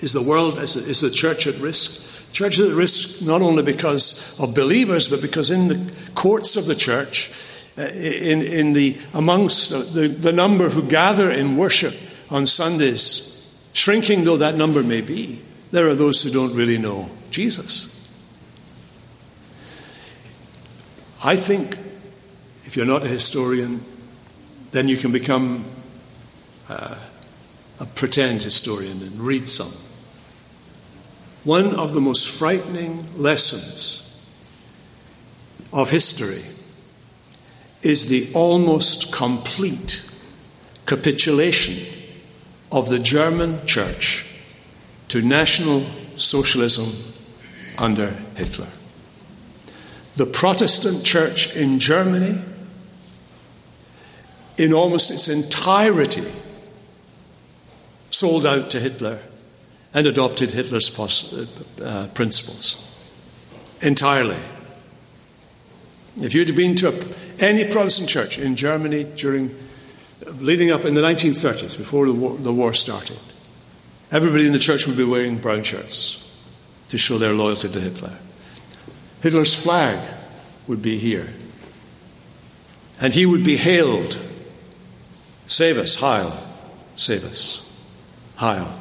Is 0.00 0.12
the 0.12 0.22
world, 0.22 0.58
is 0.58 1.00
the 1.00 1.10
church 1.10 1.46
at 1.46 1.58
risk? 1.60 2.09
Church 2.32 2.58
is 2.58 2.70
at 2.70 2.76
risk 2.76 3.26
not 3.26 3.42
only 3.42 3.62
because 3.62 4.38
of 4.40 4.54
believers, 4.54 5.08
but 5.08 5.20
because 5.20 5.50
in 5.50 5.68
the 5.68 5.92
courts 6.14 6.56
of 6.56 6.66
the 6.66 6.74
church, 6.74 7.32
uh, 7.78 7.82
in, 7.82 8.42
in 8.42 8.72
the, 8.72 8.96
amongst 9.14 9.70
the, 9.94 10.08
the 10.08 10.32
number 10.32 10.68
who 10.68 10.82
gather 10.88 11.30
in 11.30 11.56
worship 11.56 11.94
on 12.30 12.46
Sundays, 12.46 13.70
shrinking 13.72 14.24
though 14.24 14.36
that 14.36 14.54
number 14.54 14.82
may 14.82 15.00
be, 15.00 15.40
there 15.70 15.88
are 15.88 15.94
those 15.94 16.22
who 16.22 16.30
don't 16.30 16.54
really 16.54 16.78
know 16.78 17.08
Jesus. 17.30 17.96
I 21.22 21.36
think 21.36 21.72
if 22.66 22.76
you're 22.76 22.86
not 22.86 23.04
a 23.04 23.08
historian, 23.08 23.80
then 24.72 24.88
you 24.88 24.96
can 24.96 25.12
become 25.12 25.64
uh, 26.68 26.96
a 27.80 27.86
pretend 27.86 28.42
historian 28.42 29.02
and 29.02 29.20
read 29.20 29.48
some. 29.48 29.89
One 31.44 31.74
of 31.74 31.94
the 31.94 32.00
most 32.02 32.28
frightening 32.38 33.06
lessons 33.16 34.06
of 35.72 35.90
history 35.90 36.42
is 37.82 38.08
the 38.08 38.30
almost 38.34 39.14
complete 39.14 40.06
capitulation 40.84 41.86
of 42.70 42.90
the 42.90 42.98
German 42.98 43.64
church 43.66 44.26
to 45.08 45.22
National 45.22 45.80
Socialism 46.16 47.14
under 47.78 48.10
Hitler. 48.36 48.68
The 50.16 50.26
Protestant 50.26 51.04
church 51.04 51.56
in 51.56 51.78
Germany, 51.78 52.42
in 54.58 54.74
almost 54.74 55.10
its 55.10 55.28
entirety, 55.28 56.28
sold 58.10 58.44
out 58.44 58.68
to 58.70 58.78
Hitler 58.80 59.20
and 59.92 60.06
adopted 60.06 60.52
Hitler's 60.52 60.88
uh, 61.84 62.08
principles. 62.14 62.86
Entirely. 63.82 64.38
If 66.16 66.34
you'd 66.34 66.54
been 66.54 66.76
to 66.76 66.92
any 67.38 67.64
Protestant 67.64 68.08
church 68.08 68.38
in 68.38 68.56
Germany 68.56 69.04
during, 69.16 69.54
leading 70.38 70.70
up 70.70 70.84
in 70.84 70.94
the 70.94 71.00
1930s, 71.00 71.78
before 71.78 72.06
the 72.06 72.12
war, 72.12 72.36
the 72.36 72.52
war 72.52 72.74
started, 72.74 73.18
Everybody 74.12 74.44
in 74.44 74.52
the 74.52 74.58
church 74.58 74.88
would 74.88 74.96
be 74.96 75.04
wearing 75.04 75.38
brown 75.38 75.62
shirts 75.62 76.26
to 76.88 76.98
show 76.98 77.16
their 77.16 77.32
loyalty 77.32 77.68
to 77.68 77.80
Hitler. 77.80 78.12
Hitler's 79.22 79.54
flag 79.54 80.00
would 80.66 80.82
be 80.82 80.98
here. 80.98 81.28
And 83.00 83.12
he 83.12 83.24
would 83.24 83.44
be 83.44 83.56
hailed 83.56 84.20
Save 85.46 85.78
us, 85.78 86.00
Heil, 86.00 86.30
save 86.94 87.24
us, 87.24 87.66
Heil. 88.36 88.72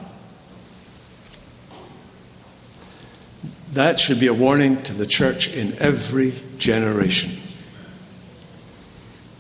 That 3.74 4.00
should 4.00 4.20
be 4.20 4.28
a 4.28 4.34
warning 4.34 4.82
to 4.84 4.94
the 4.94 5.06
church 5.06 5.54
in 5.54 5.74
every 5.80 6.34
generation. 6.58 7.32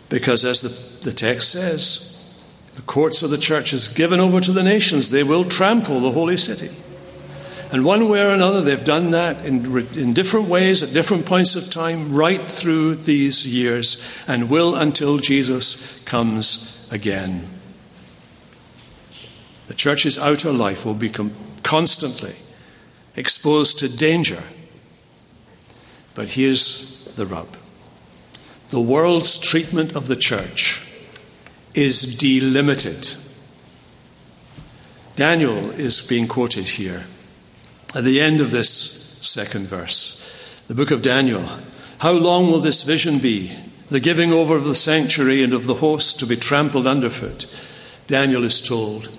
Because 0.09 0.45
as 0.45 0.61
the, 0.61 1.09
the 1.09 1.15
text 1.15 1.51
says, 1.51 2.41
the 2.75 2.81
courts 2.83 3.23
of 3.23 3.29
the 3.29 3.37
church 3.37 3.73
is 3.73 3.87
given 3.87 4.19
over 4.19 4.39
to 4.39 4.51
the 4.51 4.63
nations. 4.63 5.09
They 5.09 5.23
will 5.23 5.45
trample 5.45 5.99
the 5.99 6.11
holy 6.11 6.37
city. 6.37 6.69
And 7.71 7.85
one 7.85 8.09
way 8.09 8.21
or 8.21 8.29
another, 8.29 8.61
they've 8.61 8.83
done 8.83 9.11
that 9.11 9.45
in, 9.45 9.65
in 9.97 10.13
different 10.13 10.47
ways 10.47 10.81
at 10.81 10.91
different 10.91 11.27
points 11.27 11.55
of 11.55 11.71
time, 11.71 12.15
right 12.15 12.41
through 12.41 12.95
these 12.95 13.45
years, 13.45 14.23
and 14.27 14.49
will 14.49 14.75
until 14.75 15.17
Jesus 15.17 16.03
comes 16.05 16.89
again. 16.91 17.45
The 19.67 19.75
church's 19.75 20.17
outer 20.17 20.51
life 20.51 20.83
will 20.83 20.95
be 20.95 21.11
constantly 21.61 22.33
exposed 23.19 23.79
to 23.79 23.97
danger. 23.97 24.41
But 26.15 26.29
here's 26.29 27.13
the 27.15 27.25
rub 27.25 27.47
the 28.71 28.79
world's 28.79 29.39
treatment 29.39 29.95
of 29.95 30.07
the 30.07 30.15
church 30.15 30.85
is 31.73 32.17
delimited. 32.17 33.15
Daniel 35.15 35.71
is 35.71 36.07
being 36.07 36.27
quoted 36.27 36.67
here 36.67 37.03
at 37.95 38.03
the 38.03 38.21
end 38.21 38.41
of 38.41 38.51
this 38.51 38.69
second 38.69 39.67
verse. 39.67 40.63
The 40.67 40.75
book 40.75 40.91
of 40.91 41.01
Daniel. 41.01 41.43
How 41.97 42.13
long 42.13 42.49
will 42.49 42.59
this 42.59 42.83
vision 42.83 43.17
be? 43.17 43.51
The 43.89 43.99
giving 43.99 44.31
over 44.31 44.55
of 44.55 44.65
the 44.65 44.75
sanctuary 44.75 45.43
and 45.43 45.51
of 45.51 45.65
the 45.65 45.73
host 45.73 46.19
to 46.19 46.25
be 46.25 46.35
trampled 46.37 46.87
underfoot. 46.87 47.47
Daniel 48.07 48.45
is 48.45 48.61
told 48.61 49.09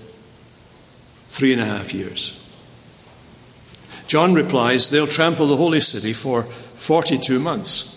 three 1.28 1.53
and 1.53 1.61
a 1.61 1.66
half 1.66 1.92
years. 1.92 2.39
John 4.11 4.35
replies, 4.35 4.91
They'll 4.91 5.07
trample 5.07 5.47
the 5.47 5.57
holy 5.57 5.79
city 5.79 6.13
for 6.13 6.43
42 6.43 7.39
months. 7.39 7.97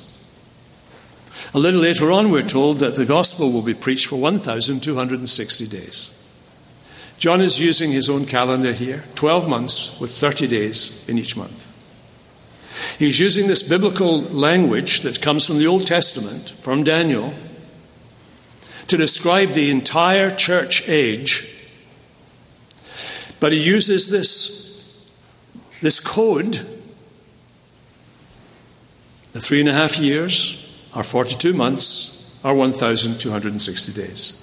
A 1.56 1.58
little 1.58 1.82
later 1.82 2.12
on, 2.12 2.30
we're 2.30 2.44
told 2.44 2.78
that 2.82 2.96
the 2.96 3.06
gospel 3.08 3.52
will 3.52 3.64
be 3.64 3.74
preached 3.74 4.06
for 4.06 4.18
1,260 4.18 5.68
days. 5.68 6.20
John 7.18 7.42
is 7.42 7.60
using 7.60 7.90
his 7.90 8.12
own 8.12 8.28
calendar 8.28 8.74
here 8.74 9.06
12 9.16 9.50
months 9.50 10.00
with 10.00 10.12
30 10.12 10.46
days 10.46 11.10
in 11.10 11.18
each 11.18 11.36
month. 11.36 11.72
He's 13.00 13.20
using 13.20 13.48
this 13.48 13.68
biblical 13.68 14.22
language 14.22 15.00
that 15.00 15.20
comes 15.20 15.48
from 15.48 15.58
the 15.58 15.66
Old 15.66 15.88
Testament, 15.88 16.52
from 16.62 16.84
Daniel, 16.84 17.34
to 18.86 18.98
describe 18.98 19.50
the 19.50 19.72
entire 19.72 20.30
church 20.30 20.88
age. 20.88 21.50
But 23.40 23.52
he 23.52 23.64
uses 23.64 24.12
this, 24.12 24.63
this 25.84 26.00
code, 26.00 26.54
the 29.34 29.42
three 29.42 29.60
and 29.60 29.68
a 29.68 29.74
half 29.74 30.00
years, 30.00 30.88
our 30.96 31.04
42 31.04 31.52
months, 31.52 32.40
our 32.46 32.56
1,260 32.56 33.92
days. 33.92 34.40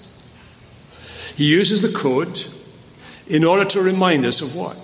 He 1.36 1.48
uses 1.50 1.80
the 1.80 1.98
code 1.98 2.44
in 3.26 3.44
order 3.44 3.64
to 3.64 3.80
remind 3.80 4.26
us 4.26 4.42
of 4.42 4.54
what? 4.54 4.76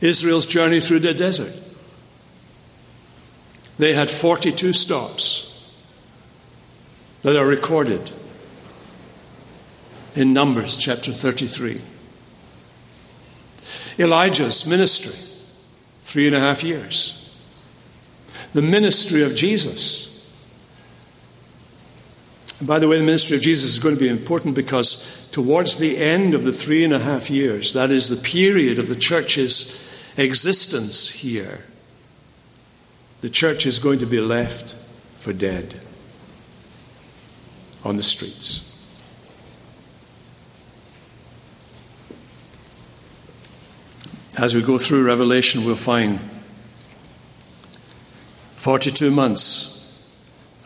Israel's 0.00 0.46
journey 0.46 0.80
through 0.80 1.00
the 1.00 1.12
desert. 1.12 1.52
They 3.76 3.92
had 3.92 4.10
42 4.10 4.72
stops 4.72 5.70
that 7.20 7.36
are 7.36 7.46
recorded 7.46 8.10
in 10.16 10.32
Numbers 10.32 10.78
chapter 10.78 11.12
33. 11.12 11.82
Elijah's 14.00 14.66
ministry, 14.66 15.12
three 16.02 16.26
and 16.26 16.34
a 16.34 16.40
half 16.40 16.64
years 16.64 17.20
the 18.52 18.62
ministry 18.62 19.22
of 19.22 19.34
Jesus. 19.34 20.08
And 22.58 22.68
by 22.68 22.78
the 22.78 22.88
way, 22.88 22.98
the 22.98 23.04
ministry 23.04 23.36
of 23.36 23.42
Jesus 23.42 23.70
is 23.70 23.78
going 23.78 23.94
to 23.94 24.00
be 24.00 24.08
important 24.08 24.54
because 24.54 25.30
towards 25.30 25.76
the 25.76 25.96
end 25.98 26.34
of 26.34 26.44
the 26.44 26.52
three 26.52 26.84
and 26.84 26.92
a 26.92 26.98
half 26.98 27.30
years, 27.30 27.72
that 27.74 27.90
is 27.90 28.08
the 28.08 28.28
period 28.28 28.78
of 28.78 28.88
the 28.88 28.96
church's 28.96 29.86
existence 30.16 31.08
here, 31.08 31.60
the 33.20 33.30
church 33.30 33.66
is 33.66 33.78
going 33.78 34.00
to 34.00 34.06
be 34.06 34.20
left 34.20 34.74
for 34.74 35.32
dead 35.32 35.80
on 37.84 37.96
the 37.96 38.02
streets. 38.02 38.69
As 44.40 44.54
we 44.54 44.62
go 44.62 44.78
through 44.78 45.04
Revelation, 45.04 45.66
we'll 45.66 45.76
find 45.76 46.18
42 48.56 49.10
months 49.10 50.10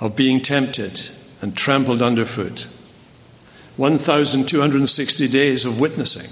of 0.00 0.14
being 0.14 0.38
tempted 0.38 1.10
and 1.42 1.56
trampled 1.56 2.00
underfoot, 2.00 2.68
1,260 3.76 5.26
days 5.26 5.64
of 5.64 5.80
witnessing, 5.80 6.22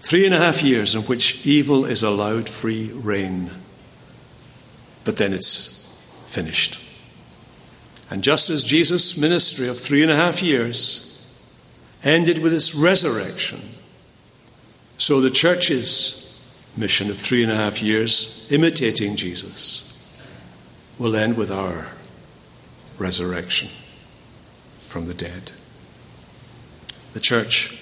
three 0.00 0.24
and 0.24 0.32
a 0.32 0.38
half 0.38 0.62
years 0.62 0.94
in 0.94 1.02
which 1.02 1.46
evil 1.46 1.84
is 1.84 2.02
allowed 2.02 2.48
free 2.48 2.90
rein. 2.94 3.50
But 5.04 5.18
then 5.18 5.34
it's 5.34 6.02
finished. 6.24 6.80
And 8.10 8.24
just 8.24 8.48
as 8.48 8.64
Jesus' 8.64 9.18
ministry 9.18 9.68
of 9.68 9.78
three 9.78 10.02
and 10.02 10.10
a 10.10 10.16
half 10.16 10.42
years 10.42 11.30
ended 12.02 12.42
with 12.42 12.52
his 12.52 12.74
resurrection, 12.74 13.60
so 14.96 15.20
the 15.20 15.30
church's 15.30 16.21
mission 16.76 17.10
of 17.10 17.18
three 17.18 17.42
and 17.42 17.52
a 17.52 17.56
half 17.56 17.82
years, 17.82 18.50
imitating 18.50 19.16
Jesus, 19.16 19.88
will 20.98 21.16
end 21.16 21.36
with 21.36 21.50
our 21.50 21.88
resurrection 22.98 23.68
from 24.82 25.06
the 25.06 25.14
dead. 25.14 25.52
The 27.12 27.20
church 27.20 27.78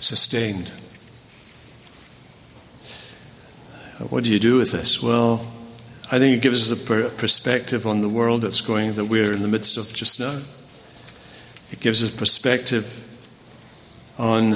sustained. 0.00 0.68
What 4.10 4.24
do 4.24 4.30
you 4.30 4.38
do 4.38 4.58
with 4.58 4.72
this? 4.72 5.02
Well, 5.02 5.34
I 6.12 6.18
think 6.18 6.36
it 6.36 6.42
gives 6.42 6.70
us 6.70 6.88
a 6.88 7.10
perspective 7.10 7.86
on 7.86 8.02
the 8.02 8.08
world 8.08 8.42
that's 8.42 8.60
going 8.60 8.94
that 8.94 9.06
we're 9.06 9.32
in 9.32 9.40
the 9.42 9.48
midst 9.48 9.78
of 9.78 9.92
just 9.94 10.20
now. 10.20 10.38
It 11.72 11.80
gives 11.80 12.02
us 12.02 12.14
perspective 12.14 13.10
on 14.18 14.54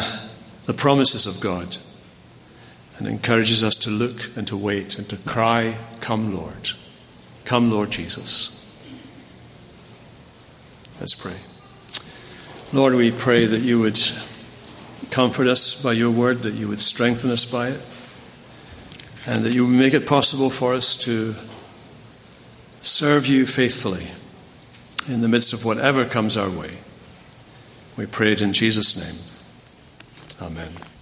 the 0.69 0.75
promises 0.75 1.27
of 1.27 1.41
God 1.41 1.79
and 2.99 3.07
encourages 3.07 3.65
us 3.65 3.75
to 3.75 3.91
look 3.91 4.37
and 4.37 4.47
to 4.49 4.57
wait 4.57 4.99
and 4.99 5.09
to 5.09 5.17
cry, 5.17 5.75
Come, 6.03 6.37
Lord. 6.37 6.73
Come, 7.47 7.71
Lord 7.71 7.91
Jesus. 7.91 8.55
Let's 11.01 11.15
pray. 11.15 11.39
Lord, 12.79 12.95
we 12.97 13.13
pray 13.13 13.47
that 13.47 13.63
you 13.63 13.81
would 13.81 13.99
comfort 15.11 15.47
us 15.47 15.83
by 15.83 15.93
your 15.93 16.11
word, 16.11 16.41
that 16.41 16.53
you 16.53 16.69
would 16.69 16.81
strengthen 16.81 17.31
us 17.31 17.51
by 17.51 17.69
it, 17.69 17.81
and 19.27 19.47
that 19.47 19.55
you 19.55 19.67
would 19.67 19.75
make 19.75 19.95
it 19.95 20.07
possible 20.07 20.51
for 20.51 20.75
us 20.75 20.99
to 20.99 21.33
serve 22.83 23.27
you 23.27 23.47
faithfully 23.47 24.09
in 25.11 25.23
the 25.23 25.29
midst 25.29 25.55
of 25.55 25.65
whatever 25.65 26.05
comes 26.05 26.37
our 26.37 26.51
way. 26.51 26.77
We 27.97 28.05
pray 28.05 28.33
it 28.33 28.43
in 28.43 28.53
Jesus' 28.53 28.99
name. 29.03 29.38
Amen. 30.41 30.98